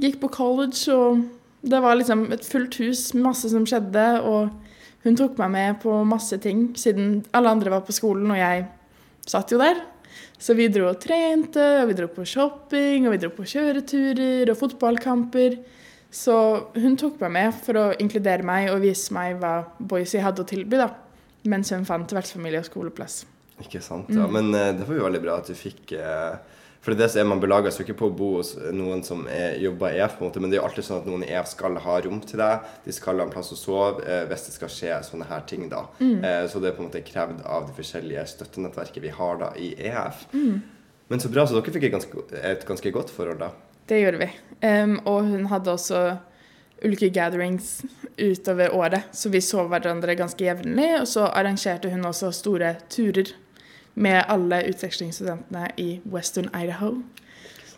[0.00, 1.24] gikk på college, og
[1.68, 4.06] det var liksom et fullt hus, masse som skjedde.
[4.24, 4.48] Og
[5.04, 8.64] hun tok meg med på masse ting, siden alle andre var på skolen, og jeg
[9.28, 9.82] satt jo der.
[10.38, 14.52] Så vi dro og trente, og vi dro på shopping, og vi dro på kjøreturer
[14.52, 15.58] og fotballkamper.
[16.10, 16.34] Så
[16.78, 20.48] hun tok meg med for å inkludere meg og vise meg hva Boise hadde å
[20.48, 20.92] tilby, da.
[21.48, 23.22] Mens hun fant vertsfamilie og skoleplass.
[23.62, 24.24] Ikke sant, ja.
[24.24, 24.36] Mm.
[24.38, 27.26] Men eh, det var jo veldig bra at du fikk eh, For det som er
[27.28, 30.24] man belager seg ikke på å bo hos noen som er, jobber i EF, på
[30.24, 32.20] en måte, men det er jo alltid sånn at noen i EF skal ha rom
[32.24, 32.70] til deg.
[32.84, 35.66] De skal ha en plass å sove eh, hvis det skal skje sånne her ting,
[35.72, 35.84] da.
[35.98, 36.22] Mm.
[36.22, 39.50] Eh, så det er på en måte krevd av de forskjellige støttenettverket vi har da
[39.58, 40.24] i EF.
[40.32, 40.62] Mm.
[41.08, 43.50] Men så bra, så dere fikk et ganske, et ganske godt forhold, da.
[43.88, 44.30] Det gjorde vi.
[44.60, 46.02] Um, og hun hadde også
[46.84, 47.80] ulike gatherings
[48.18, 50.90] utover året, så vi så hverandre ganske jevnlig.
[51.00, 53.32] Og så arrangerte hun også store turer
[53.98, 57.00] med alle utvekslingsstudentene i Western Idaho.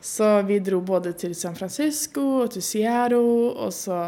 [0.00, 4.02] Så vi dro både til San Francisco og til Sierra, og så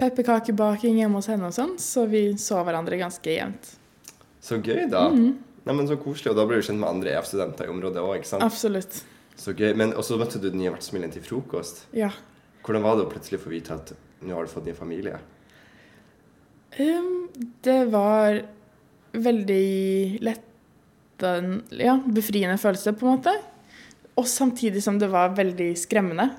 [0.00, 3.74] pepperkakebaking hjemme hos henne og sånn, så vi så hverandre ganske jevnt.
[4.44, 5.08] Så gøy, da.
[5.12, 5.34] Mm.
[5.64, 6.32] Nei, men Så koselig.
[6.34, 8.44] Og da ble du kjent med andre EF-studenter i området òg, ikke sant?
[8.44, 9.00] Absolutt.
[9.40, 9.72] Så gøy.
[9.76, 11.86] Men og så møtte du den nye vertsfamilien til frokost.
[11.96, 12.10] Ja.
[12.64, 15.20] Hvordan var det å plutselig få vite at nå har du fått ny familie?
[16.76, 17.30] Um,
[17.64, 18.42] det var
[19.14, 20.50] veldig lett
[21.22, 23.34] ja, befriende følelse, på en måte.
[24.18, 26.30] Og samtidig som det var veldig skremmende.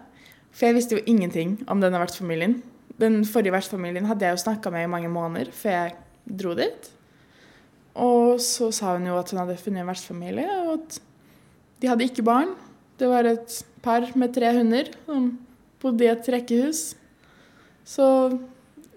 [0.55, 2.61] For jeg visste jo ingenting om denne vertsfamilien.
[2.99, 5.95] Den forrige vertsfamilien hadde jeg jo snakka med i mange måneder før jeg
[6.39, 6.91] dro dit.
[7.95, 10.99] Og så sa hun jo at hun hadde funnet en vertsfamilie, og at
[11.81, 12.53] de hadde ikke barn.
[12.99, 15.33] Det var et par med tre hunder som
[15.83, 16.93] bodde i et rekkehus.
[17.85, 18.05] Så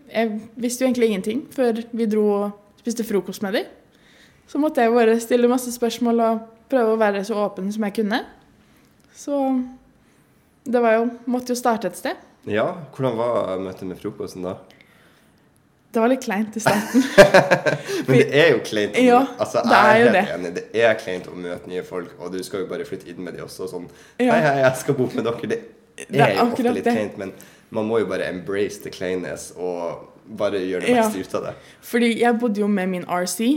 [0.09, 3.75] jeg visste jo egentlig ingenting før vi dro og spiste frokost med dem.
[4.49, 6.39] Så måtte jeg bare stille masse spørsmål og
[6.73, 8.23] prøve å være så åpen som jeg kunne.
[9.19, 9.37] Så
[10.69, 12.17] det var jo Måtte jo starte et sted.
[12.49, 14.55] Ja, hvordan var møtet med frokosten da?
[15.93, 17.03] Det var litt kleint i starten.
[18.09, 18.97] Men det er jo kleint.
[19.01, 20.23] Ja, altså, det er jo det.
[20.35, 20.51] enig.
[20.59, 23.37] Det er kleint å møte nye folk, og du skal jo bare flytte inn med
[23.39, 23.69] de også.
[23.73, 23.87] Sånn
[24.21, 24.35] Ja.
[24.35, 25.49] Hei, hei, jeg skal bo med dere.
[25.49, 25.59] Det
[25.99, 26.93] Det er, er jo ofte litt det.
[26.95, 27.33] kleint, men
[27.75, 30.05] man må jo bare embrace the kleintness og
[30.39, 31.09] bare gjøre det Ja.
[31.09, 31.55] ut av det.
[31.83, 33.49] Fordi jeg bodde jo med min RC,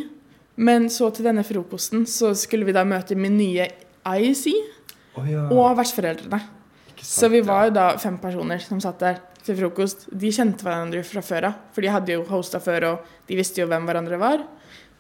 [0.55, 3.67] men så til denne frokosten så skulle vi da møte min nye
[4.01, 4.47] IEC
[5.15, 5.45] oh, ja.
[5.47, 6.41] og vertsforeldrene.
[7.01, 10.05] Så vi var jo da fem personer som satt der til frokost.
[10.13, 13.63] De kjente hverandre fra før av, for de hadde jo hosta før, og de visste
[13.63, 14.43] jo hvem hverandre var.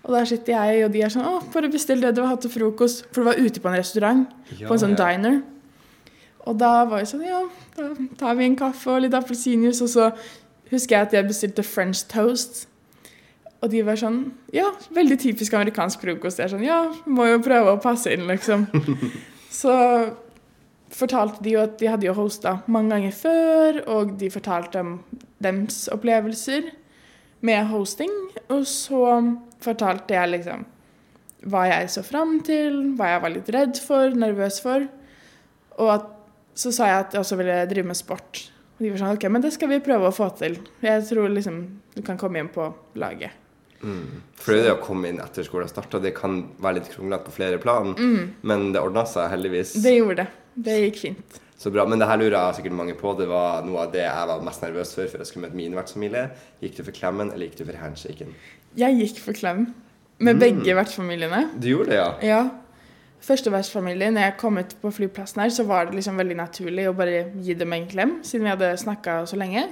[0.01, 2.41] Og der sitter jeg, og de er sånn 'Å, bare bestill det du har hatt
[2.41, 5.05] til frokost.' For det var ute på en restaurant, Ja, på en sånn ja.
[5.05, 5.43] diner.
[6.47, 9.89] Og da var jeg sånn Ja, da tar vi en kaffe og litt appelsinjuice, og
[9.89, 10.11] så
[10.71, 12.67] husker jeg at jeg bestilte french toast.
[13.61, 14.23] Og de var sånn
[14.55, 16.41] Ja, veldig typisk amerikansk frokost.
[16.41, 18.67] Jeg er sånn Ja, må jo prøve å passe inn, liksom.
[19.61, 19.73] Så
[20.91, 24.95] fortalte de jo at de hadde jo hosta mange ganger før, og de fortalte om
[25.43, 26.71] dems opplevelser
[27.47, 28.13] med hosting.
[28.51, 29.03] Og så
[29.61, 30.65] fortalte jeg liksom
[31.51, 34.85] hva jeg så fram til, hva jeg var litt redd for, nervøs for.
[35.81, 36.09] Og at,
[36.57, 38.43] så sa jeg at jeg også ville drive med sport.
[38.77, 40.59] Og de var sånn OK, men det skal vi prøve å få til.
[40.85, 41.63] Jeg tror liksom
[41.95, 42.67] du kan komme inn på
[43.01, 43.37] laget.
[43.83, 44.21] Mm.
[44.41, 47.57] For det å komme inn etter skolen starta, det kan være litt kronglete på flere
[47.61, 47.93] plan,
[48.41, 49.75] men det ordna seg heldigvis.
[49.77, 49.83] Mm.
[49.83, 50.27] Det gjorde det.
[50.55, 51.39] Det gikk fint.
[51.61, 51.85] Så bra.
[51.85, 53.11] Men det her lurer jeg sikkert mange på.
[53.19, 55.75] Det var noe av det jeg var mest nervøs for før jeg skulle møte min
[55.77, 56.23] vertsfamilie.
[56.63, 58.33] Gikk du for klemmen, eller gikk du for handshaken?
[58.81, 59.67] Jeg gikk for klem
[60.19, 60.39] med Mm.
[60.41, 61.43] begge vertsfamiliene.
[61.61, 62.09] Du gjorde det, ja?
[62.21, 62.41] Ja.
[63.21, 66.87] Første vertsfamilie, når jeg kom ut på flyplassen her, så var det liksom veldig naturlig
[66.89, 69.67] å bare gi dem en klem, siden vi hadde snakka så lenge.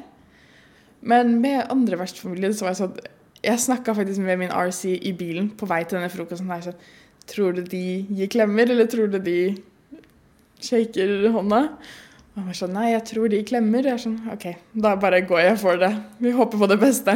[1.01, 2.99] Men med andre vertsfamilie så var jeg sånn
[3.43, 6.49] Jeg snakka faktisk med min RC i bilen på vei til denne frokosten.
[6.51, 6.79] her, sånn,
[7.29, 9.35] Tror du de gir klemmer, eller tror du de
[10.59, 11.59] shaker hånda?
[11.69, 13.85] Og han var sånn Nei, jeg tror de klemmer.
[13.85, 14.47] Jeg er sånn OK,
[14.85, 15.91] da bare går jeg for det.
[16.23, 17.15] Vi håper på det beste.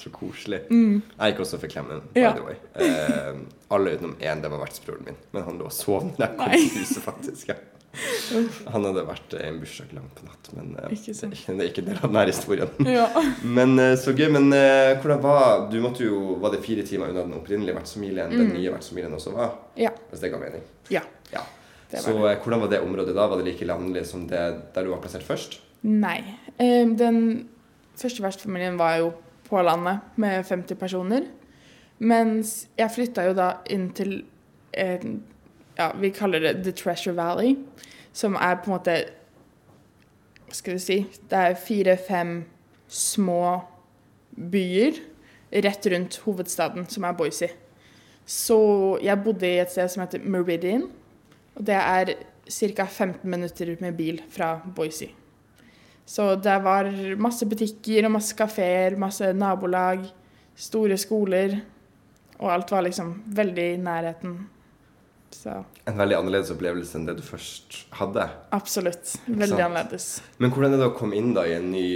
[0.00, 0.62] Så koselig.
[0.70, 2.32] Jeg gikk også for klemmen, by Ja.
[2.34, 2.56] the way.
[2.74, 3.36] Eh,
[3.70, 5.16] alle utenom én, det var vertsbroren min.
[5.32, 7.48] Men han lå og sov da jeg kom til huset, faktisk.
[7.52, 7.54] Ja.
[8.74, 11.82] Han hadde vært i en bursdag langt på natt, men eh, Ikke det, er ikke,
[11.84, 12.72] en del av denne historien.
[12.98, 13.06] Ja.
[13.42, 14.28] Men eh, så gøy.
[14.34, 18.34] Men eh, hvordan var Du måtte jo Var det fire timer unna den opprinnelige vertsfamilien
[18.34, 19.54] den nye vertsfamilien også var?
[19.80, 19.92] ja.
[20.10, 20.64] Hvis det ga mening?
[20.92, 21.02] Ja.
[21.32, 21.44] Ja.
[21.94, 22.38] Så det.
[22.42, 23.26] hvordan var det området da?
[23.30, 24.42] Var det like landlig som det
[24.74, 25.60] der du var plassert først?
[25.86, 26.18] Nei.
[26.58, 27.48] Eh, Den
[27.98, 29.12] første vertsfamilien var jo
[29.48, 31.26] på landet med 50 personer.
[32.02, 34.16] Mens jeg flytta jo da inn til
[34.74, 35.20] en
[35.76, 37.56] Ja, vi kaller det The Treasure Valley.
[38.12, 38.96] Som er på en måte
[40.46, 40.98] Hva skal vi si
[41.30, 42.44] Det er fire-fem
[42.86, 43.62] små
[44.34, 45.00] byer
[45.64, 47.48] rett rundt hovedstaden, som er Boise.
[48.26, 48.58] Så
[49.02, 50.88] jeg bodde i et sted som heter Meridian.
[51.54, 52.14] Og det er
[52.50, 52.86] ca.
[52.86, 55.10] 15 minutter med bil fra Boise.
[56.06, 60.04] Så det var masse butikker og masse kafeer, masse nabolag,
[60.56, 61.60] store skoler.
[62.38, 64.34] Og alt var liksom veldig i nærheten.
[65.34, 65.54] Så
[65.88, 68.28] En veldig annerledes opplevelse enn det du først hadde.
[68.54, 69.16] absolutt.
[69.26, 70.22] Veldig annerledes.
[70.38, 71.86] Men hvordan er det å komme inn da i en ny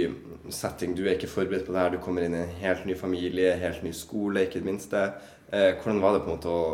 [0.53, 0.95] setting?
[0.97, 1.93] Du er ikke forberedt på det her.
[1.95, 5.05] Du kommer inn i en helt ny familie, helt ny skole, ikke det minste.
[5.51, 6.65] Eh, hvordan var det på en måte å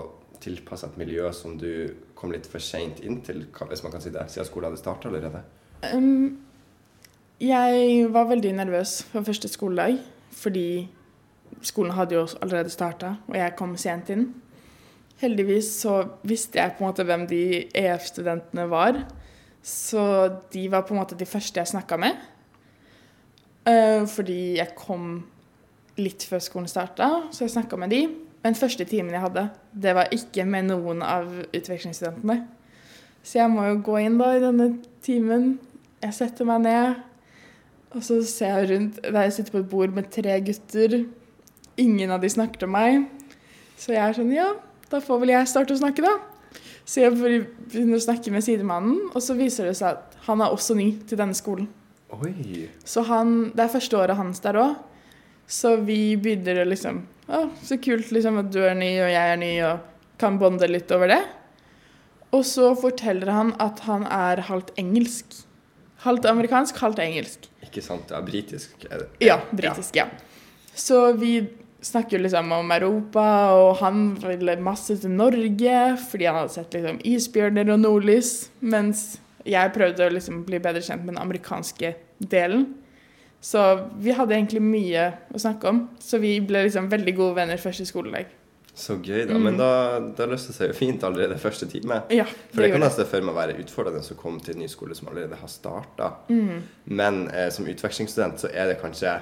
[0.43, 4.11] tilpasse et miljø som du kom litt for seint inn til, hvis man kan si
[4.13, 5.43] det, siden skolen hadde starta allerede?
[5.93, 6.41] Um,
[7.41, 9.99] jeg var veldig nervøs for første skoledag,
[10.35, 10.87] fordi
[11.65, 14.27] skolen hadde jo allerede starta, og jeg kom sent inn.
[15.21, 18.99] Heldigvis så visste jeg på en måte hvem de EF-studentene var,
[19.65, 20.03] så
[20.53, 22.19] de var på en måte de første jeg snakka med.
[23.65, 25.23] Eh, fordi jeg kom
[25.97, 28.03] litt før skolen starta, så jeg snakka med de.
[28.45, 32.43] Men første timen jeg hadde, det var ikke med noen av utvekslingsstudentene.
[33.25, 34.67] Så jeg må jo gå inn da i denne
[35.05, 35.55] timen.
[36.03, 36.99] Jeg setter meg ned,
[37.95, 40.99] og så ser jeg rundt jeg sitter på et bord med tre gutter.
[41.81, 43.07] Ingen av de snakker til meg.
[43.79, 44.51] Så jeg er sånn Ja,
[44.91, 46.15] da får vel jeg starte å snakke, da.
[46.85, 50.53] Så jeg begynner å snakke med sidemannen, og så viser det seg at han er
[50.53, 51.67] også ny til denne skolen.
[52.13, 52.67] Oi!
[52.85, 54.75] Så han, det er første året hans der òg.
[55.49, 59.31] Så vi begynner å liksom Å, så kult liksom at du er ny, og jeg
[59.33, 61.23] er ny, og kan bonde litt over det.
[62.37, 65.33] Og så forteller han at han er halvt engelsk.
[66.05, 67.47] Halvt amerikansk, halvt engelsk.
[67.65, 68.13] Ikke sant?
[68.13, 69.07] Ja, britisk er det.
[69.25, 70.05] Ja, britisk, ja.
[70.77, 71.39] Så vi
[71.85, 75.75] snakker liksom om Europa, og han ville masse til Norge
[76.09, 78.31] fordi han hadde sett liksom isbjørner og nordlys,
[78.65, 82.71] mens jeg prøvde å liksom bli bedre kjent med den amerikanske delen.
[83.45, 83.61] Så
[84.01, 87.85] vi hadde egentlig mye å snakke om, så vi ble liksom veldig gode venner første
[87.85, 88.31] skoledag.
[88.75, 89.37] Så gøy, da.
[89.39, 89.69] Men da,
[90.17, 92.01] da løste det seg jo fint allerede første time.
[92.11, 94.67] Ja, For det kan jeg se for meg være utfordrende å komme til en ny
[94.71, 96.09] skole som allerede har starta.
[96.27, 96.65] Mm.
[96.91, 99.13] Men eh, som utvekslingsstudent så er det kanskje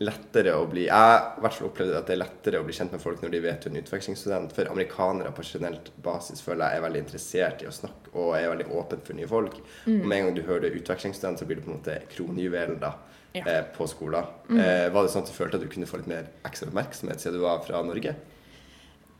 [0.00, 2.94] lettere å bli Jeg i hvert fall opplevde at det er lettere å bli kjent
[2.94, 4.54] med folk når de vet du er en utvekslingsstudent.
[4.56, 8.48] For amerikanere på generelt basis føler jeg er veldig interessert i å snakke og er
[8.48, 9.58] veldig åpen for nye folk.
[9.84, 9.98] Mm.
[9.98, 11.98] Og med en gang du hører du er utvekslingsstudent, så blir du på en måte
[12.14, 12.94] kronjuvelen da.
[13.32, 13.44] Ja.
[13.46, 14.26] Eh, på skolen.
[14.48, 14.58] Mm.
[14.58, 17.22] Eh, var det sånn at du følte at du kunne få litt mer ekstra oppmerksomhet
[17.22, 18.16] siden du var fra Norge?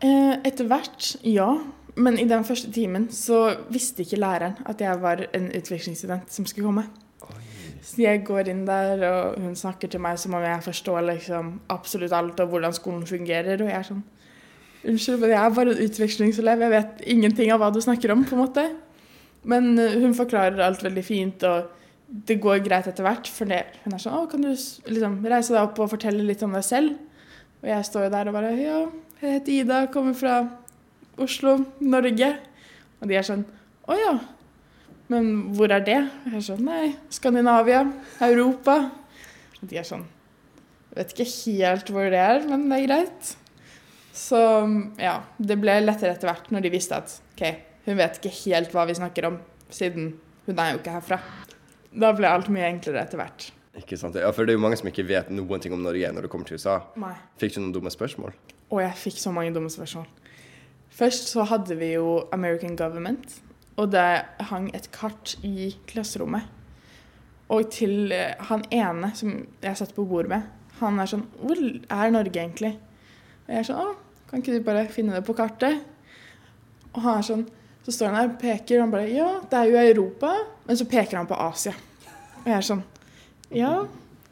[0.01, 1.53] Eh, etter hvert, ja.
[1.95, 6.49] Men i den første timen så visste ikke læreren at jeg var en utvekslingsstudent som
[6.49, 6.89] skulle komme.
[7.81, 11.55] Så jeg går inn der, og hun snakker til meg som om jeg forstår liksom
[11.73, 13.61] absolutt alt og hvordan skolen fungerer.
[13.61, 14.03] Og jeg er sånn
[14.81, 16.63] Unnskyld, men jeg er bare en utvekslingselev.
[16.65, 18.63] Jeg vet ingenting av hva du snakker om, på en måte.
[19.45, 21.69] Men eh, hun forklarer alt veldig fint, og
[22.29, 23.29] det går greit etter hvert.
[23.29, 26.41] For det, hun er sånn Å, kan du liksom reise deg opp og fortelle litt
[26.47, 26.97] om deg selv?
[27.61, 28.81] Og jeg står jo der og bare Ja,
[29.21, 30.41] jeg heter Ida, kommer fra
[31.21, 32.33] Oslo, Norge.
[33.01, 33.45] Og de er sånn
[33.85, 34.15] Å ja.
[35.11, 35.99] Men hvor er det?
[36.29, 37.83] Jeg er sånn Nei, Skandinavia.
[38.23, 38.79] Europa.
[39.61, 40.07] Og de er sånn
[40.97, 43.31] vet ikke helt hvor det er, men det er greit.
[44.17, 44.41] Så
[45.01, 47.45] ja, det ble lettere etter hvert når de visste at OK,
[47.87, 49.39] hun vet ikke helt hva vi snakker om,
[49.73, 50.13] siden
[50.49, 51.21] hun er jo ikke herfra.
[51.91, 53.51] Da ble alt mye enklere etter hvert.
[53.79, 54.19] Ikke sant?
[54.19, 56.31] Ja, for det er jo mange som ikke vet noen ting om Norge når du
[56.31, 56.81] kommer til USA.
[56.99, 57.15] Nei.
[57.41, 58.35] Fikk du noen dumme spørsmål?
[58.71, 60.09] Å, jeg fikk så mange dumme spørsmål.
[60.95, 63.39] Først så hadde vi jo American Government,
[63.81, 64.07] og det
[64.51, 66.45] hang et kart i klasserommet.
[67.51, 69.33] Og til eh, han ene som
[69.65, 70.45] jeg satt på bord med,
[70.81, 72.71] han er sånn Hvor er Norge egentlig?
[73.45, 73.89] Og jeg er sånn Å,
[74.31, 75.81] kan ikke du bare finne det på kartet?
[76.95, 77.43] Og han er sånn
[77.85, 80.31] Så står han der og peker, og han bare Ja, det er jo Europa.
[80.69, 81.75] Men så peker han på Asia.
[82.39, 82.81] Og jeg er sånn
[83.57, 83.73] Ja,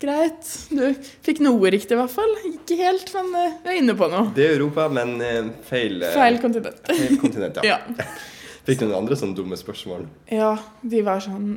[0.01, 0.49] greit.
[0.71, 0.87] Du
[1.27, 2.33] fikk noe riktig, i hvert fall.
[2.53, 3.33] Ikke helt, men
[3.65, 4.29] du er inne på noe.
[4.37, 6.81] Det er Europa, men eh, feil, eh, Feil kontinent.
[6.87, 7.59] feil kontinent.
[7.67, 7.81] Ja.
[7.99, 8.09] Ja.
[8.69, 10.07] Fikk du noen andre sånne dumme spørsmål?
[10.29, 10.53] ja,
[10.85, 11.55] de var sånn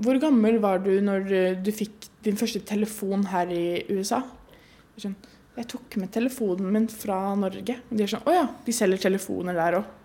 [0.00, 4.22] Hvor gammel var du når du, du fikk din første telefon her i USA?
[5.00, 5.14] Sånn,
[5.56, 7.78] jeg tok med telefonen min fra Norge.
[7.88, 9.96] Og de er sånn Å ja, de selger telefoner der òg.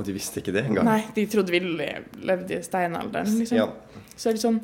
[0.00, 0.88] Og de visste ikke det engang?
[0.88, 3.58] Nei, de trodde vi levde i steinalderen, liksom.
[3.60, 3.68] Ja.
[4.16, 4.60] Så er det sånn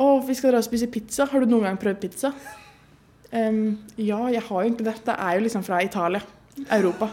[0.00, 1.26] Å, vi skal dra og spise pizza.
[1.28, 2.30] Har du noen gang prøvd pizza?
[3.32, 4.96] Um, ja, jeg har jo egentlig det.
[5.06, 6.22] Det er jo liksom fra Italia.
[6.70, 7.10] Europa.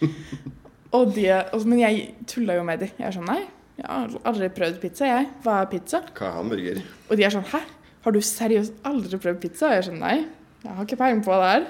[0.94, 2.90] og de, og, men jeg tulla jo med de.
[2.98, 3.40] Jeg er sånn Nei,
[3.80, 5.30] jeg har aldri prøvd pizza, jeg.
[5.42, 6.02] Hva er pizza?
[6.14, 6.82] Hva er hamburger?
[7.08, 7.62] Og de er sånn Hæ?
[8.04, 9.66] Har du seriøst aldri prøvd pizza?
[9.68, 10.18] Og jeg er sånn Nei,
[10.64, 11.66] jeg har ikke peiling på hva det er.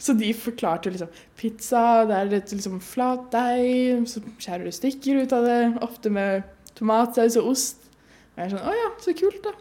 [0.00, 5.34] Så de forklarte liksom Pizza, det er litt liksom flatdeig, så skjærer du stykker ut
[5.36, 6.46] av det, ofte med
[6.78, 7.90] tomatsaus og ost.
[8.32, 9.52] Og jeg er sånn Å ja, så kult, da.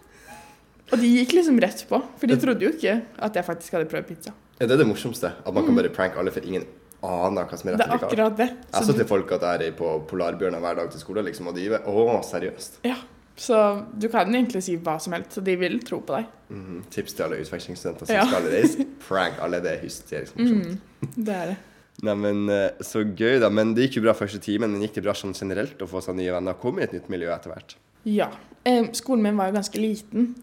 [0.90, 3.90] Og de gikk liksom rett på, for de trodde jo ikke at jeg faktisk hadde
[3.92, 4.34] prøvd pizza.
[4.58, 5.34] Ja, det er det morsomste.
[5.44, 6.64] At man kan bare pranke alle, for ingen
[7.04, 7.78] aner hva som er Mm.
[7.78, 8.12] Det rett er eller galt.
[8.12, 8.48] akkurat det.
[8.74, 11.56] Jeg Så, til folk at jeg er på Polarbjørnar hver dag til skolen, liksom, og
[11.56, 12.80] de er Å, seriøst.
[12.84, 12.96] ja,
[13.38, 16.26] så du kan egentlig si hva som helst, så de vil tro på deg.
[16.52, 16.84] Mhm.
[16.90, 18.26] Tips til alle utvekslingsstudenter som Ja.
[18.26, 18.86] skal reise.
[19.08, 20.66] Prank alle, det er hysterisk morsomt.
[21.02, 21.58] Mm, det er det.
[22.02, 23.50] Neimen, eh, så gøy, da.
[23.50, 24.72] Men det gikk jo bra første timen.
[24.72, 26.94] Men gikk det bra sånn generelt å få seg nye venner og komme i et
[26.94, 27.76] nytt miljø etter hvert?
[28.06, 28.30] Ja.
[28.66, 30.36] Eh, skolen min var jo ganske liten,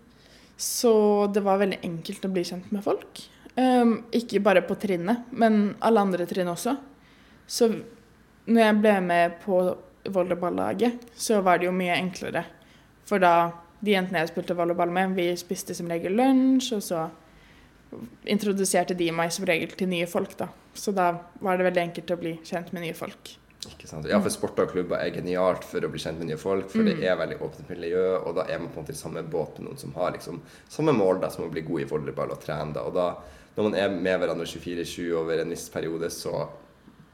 [0.59, 3.23] så det var veldig enkelt å bli kjent med folk.
[3.57, 6.75] Um, ikke bare på trinnet, men alle andre trinn også.
[7.49, 7.71] Så
[8.47, 9.61] når jeg ble med på
[10.13, 12.45] volleyballaget, så var det jo mye enklere.
[13.09, 17.07] For da de jentene jeg spilte volleyball med, vi spiste som regel lunsj, og så
[18.29, 20.51] introduserte de meg som regel til nye folk, da.
[20.77, 23.37] Så da var det veldig enkelt å bli kjent med nye folk.
[23.67, 24.07] Ikke sant?
[24.11, 26.87] Ja, for sport og klubber er genialt for å bli kjent med nye folk, for
[26.87, 29.59] det er veldig åpent miljø, og da er man på en måte i samme båt
[29.59, 32.43] med noen som har liksom samme mål da, som å bli god i volleyball og
[32.45, 32.77] trene.
[32.77, 32.85] da.
[32.87, 33.09] Og da,
[33.57, 36.45] når man er med hverandre 24-7 over en viss periode, så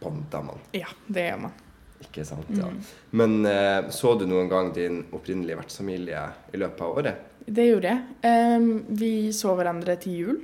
[0.03, 0.63] bonder man.
[0.75, 1.61] Ja, det gjør man.
[2.03, 2.49] Ikke sant?
[2.59, 2.67] Ja.
[3.15, 7.29] Men eh, så du noen gang din opprinnelige vertsfamilie i løpet av året?
[7.47, 8.03] Det gjorde jeg.
[8.27, 8.69] Um,
[8.99, 10.41] vi så hverandre til jul,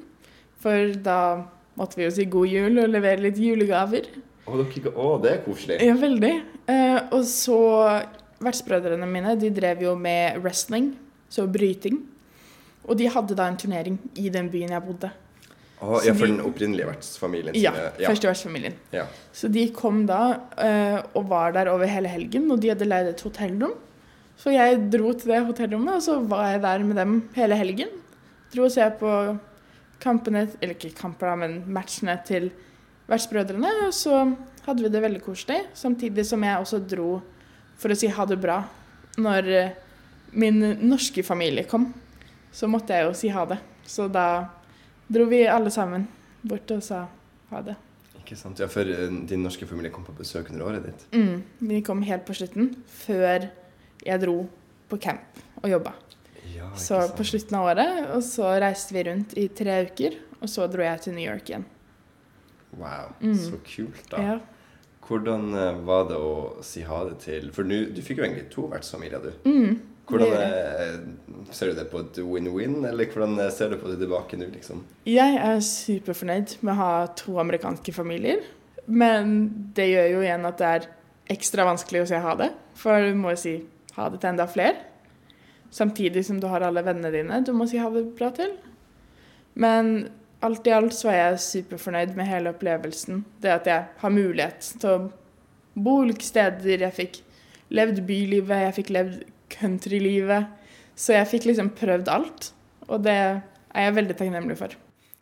[0.63, 1.19] for da
[1.79, 4.07] måtte vi jo si god jul og levere litt julegaver.
[4.49, 5.83] Å, å det er koselig.
[5.83, 6.33] Ja, veldig.
[6.71, 7.59] Uh, og så
[8.39, 10.93] Vertsbrødrene mine de drev jo med wrestling,
[11.27, 12.05] så bryting.
[12.87, 15.11] Og de hadde da en turnering i den byen jeg bodde.
[15.79, 17.55] Så ja, for de- den opprinnelige vertsfamilien?
[17.55, 18.09] Ja, ja.
[18.09, 18.74] første vertsfamilien.
[18.93, 19.05] ja.
[19.33, 23.07] Så de kom da eh, og var der over hele helgen, og de hadde leid
[23.12, 23.74] et hotellrom.
[24.39, 27.89] Så jeg dro til det hotellrommet, og så var jeg der med dem hele helgen.
[28.55, 29.12] Dro og se på
[30.01, 32.51] kampene, eller ikke kamper, da, men matchene til
[33.09, 33.70] vertsbrødrene.
[33.89, 34.20] Og så
[34.66, 37.20] hadde vi det veldig koselig, samtidig som jeg også dro
[37.79, 38.61] for å si ha det bra.
[39.18, 39.72] Når eh,
[40.39, 41.89] min norske familie kom,
[42.53, 43.59] så måtte jeg jo si ha det.
[43.89, 44.26] Så da
[45.09, 46.07] dro vi alle sammen
[46.49, 47.07] bort og sa
[47.51, 47.77] ha det.
[48.21, 48.59] Ikke sant?
[48.61, 51.07] Ja, for eh, din norske familie kom på besøk under året ditt.
[51.17, 52.75] Mm, vi kom helt på slutten,
[53.07, 53.49] før
[54.05, 54.43] jeg dro
[54.89, 55.95] på camp og jobba.
[56.55, 57.17] Ja, Så sant?
[57.17, 60.83] på slutten av året, og så reiste vi rundt i tre uker, og så dro
[60.85, 61.65] jeg til New York igjen.
[62.77, 63.35] Wow, Mm.
[63.35, 64.17] så kult, da.
[64.23, 64.39] Ja.
[65.09, 68.51] Hvordan eh, var det å si ha det til For nu, du fikk jo egentlig
[68.53, 69.33] to vertsfamilier, du.
[69.49, 69.79] Mm,
[70.09, 71.01] Hvordan er, eh,
[71.55, 74.51] Ser du det på et win-win, eller hvordan eh, ser du på det tilbake nå,
[74.53, 74.83] liksom?
[75.09, 78.43] Jeg er superfornøyd med å ha to amerikanske familier,
[78.87, 80.89] men det gjør jo igjen at det er
[81.33, 83.55] ekstra vanskelig å si ha det, for du må jo si
[83.97, 84.77] ha det til enda flere.
[85.71, 88.55] Samtidig som du har alle vennene dine du må si ha det bra til.
[89.59, 90.09] Men
[90.45, 93.25] alt i alt så er jeg superfornøyd med hele opplevelsen.
[93.43, 95.09] Det at jeg har mulighet til å
[95.79, 96.85] bo ulike steder.
[96.87, 97.19] Jeg fikk
[97.75, 99.19] levd bylivet, jeg fikk levd
[99.53, 100.49] countrylivet.
[100.99, 102.53] Så jeg fikk liksom prøvd alt,
[102.89, 104.75] og det er jeg veldig takknemlig for.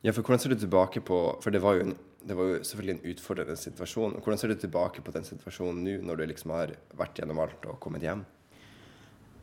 [0.07, 1.97] Ja, for hvordan ser du tilbake på For det var jo, en,
[2.29, 4.17] det var jo selvfølgelig en utfordrende situasjon.
[4.23, 7.67] Hvordan ser du tilbake på den situasjonen nå, når du liksom har vært gjennom alt
[7.67, 8.25] og kommet hjem?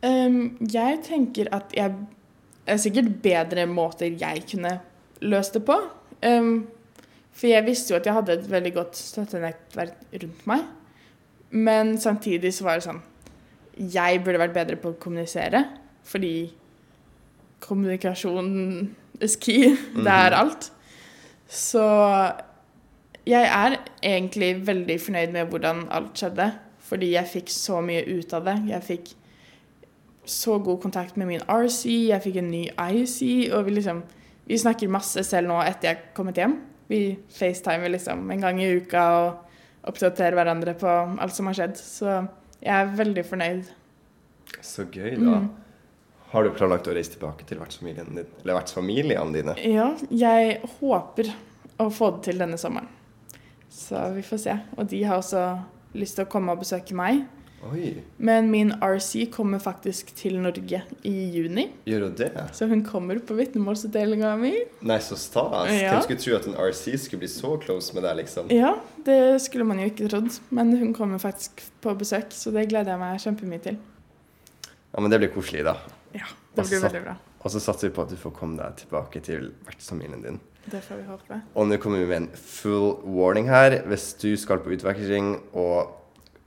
[0.04, 1.94] Um, jeg tenker at jeg
[2.68, 4.78] er sikkert bedre måter jeg kunne
[5.24, 5.76] løst det på.
[6.24, 6.66] Um,
[7.34, 10.68] for jeg visste jo at jeg hadde et veldig godt støttenettverk rundt meg.
[11.54, 13.02] Men samtidig så var det sånn
[13.78, 15.64] Jeg burde vært bedre på å kommunisere,
[16.06, 16.52] fordi
[17.64, 18.52] kommunikasjon
[19.24, 19.74] is key.
[19.96, 20.70] Det er alt.
[21.50, 21.82] Så
[23.26, 26.50] jeg er egentlig veldig fornøyd med hvordan alt skjedde,
[26.84, 28.58] fordi jeg fikk så mye ut av det.
[28.68, 29.14] Jeg fikk
[30.28, 34.04] så god kontakt med min RC, jeg fikk en ny IC, og vi liksom
[34.44, 36.58] Vi snakker masse selv nå etter jeg er kommet hjem.
[36.86, 41.78] Vi facetimer liksom en gang i uka og oppdaterer hverandre på alt som har skjedd.
[41.80, 42.26] Så
[42.64, 43.70] jeg er veldig fornøyd.
[44.64, 45.38] Så gøy, da.
[45.44, 45.50] Mm.
[46.34, 48.30] Har du planlagt å reise tilbake til vertsfamilien din?
[48.42, 49.54] Eller vertsfamiliene dine?
[49.70, 51.30] Ja, jeg håper
[51.78, 52.88] å få det til denne sommeren.
[53.70, 54.56] Så vi får se.
[54.78, 55.44] Og de har også
[55.98, 57.24] lyst til å komme og besøke meg.
[57.64, 62.28] Oi, Men min RC kommer faktisk til Norge i juni, gjør hun det?
[62.52, 64.52] så hun kommer på vitnemålsutdelinga mi.
[64.84, 65.70] Nei, så stas.
[65.72, 65.94] Ja.
[65.94, 68.52] Hvem skulle tro at en RC skulle bli så close med deg, liksom?
[68.52, 68.74] Ja,
[69.06, 72.94] det skulle man jo ikke trodd, men hun kommer faktisk på besøk, så det gleder
[72.94, 73.80] jeg meg kjempemye til.
[74.92, 75.78] Ja, men det blir koselig, da.
[76.14, 77.16] Ja, det blir veldig bra.
[77.44, 80.38] Og så satser vi på at du får komme deg tilbake til vertsfamilien din.
[80.70, 81.40] Det får vi håpe.
[81.60, 83.82] Og nå kommer vi med en full warning her.
[83.90, 85.92] Hvis du skal på utveksling og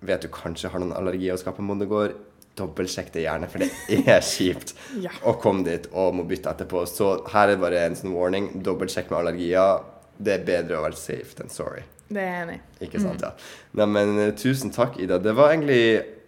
[0.05, 2.15] vet du kanskje har noen allergi og skal på Mondegård,
[2.57, 4.73] dobbeltsjekk det gjerne, for det er kjipt
[5.05, 5.11] Ja.
[5.29, 6.85] å komme dit og må bytte etterpå.
[6.89, 8.49] Så her er bare en sånn warning.
[8.65, 9.83] Dobbeltsjekk med allergier.
[10.17, 11.83] Det er bedre å være safe than sorry.
[12.07, 12.59] Det er jeg enig.
[12.87, 13.33] Ikke sant, ja.
[13.77, 15.17] Neimen, eh, tusen takk, Ida.
[15.21, 15.81] Det var egentlig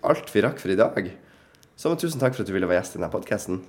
[0.05, 1.07] alt vi rakk for i dag.
[1.79, 3.61] Så tusen takk for at du ville være gjest i denne podkasten.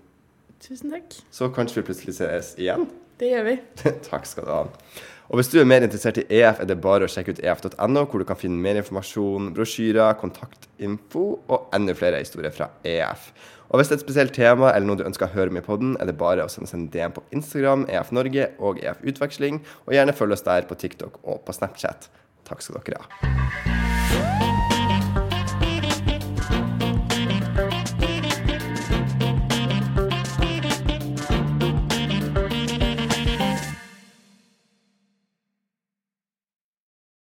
[0.60, 1.14] Tusen takk.
[1.32, 2.88] Så kanskje vi plutselig ses igjen.
[3.20, 3.54] Det gjør vi.
[4.10, 4.60] Takk skal du ha.
[5.30, 8.02] Og hvis du er mer interessert i EF, er det bare å sjekke ut ef.no,
[8.02, 13.30] hvor du kan finne mer informasjon, brosjyrer, kontaktinfo og enda flere historier fra EF.
[13.70, 15.62] Og hvis det er et spesielt tema eller noe du ønsker å høre om i
[15.62, 19.06] poden, er det bare å sende oss en DM på Instagram, EF Norge og EF
[19.06, 22.10] Utveksling, og gjerne følg oss der på TikTok og på Snapchat.
[22.50, 23.99] Takk skal dere ha.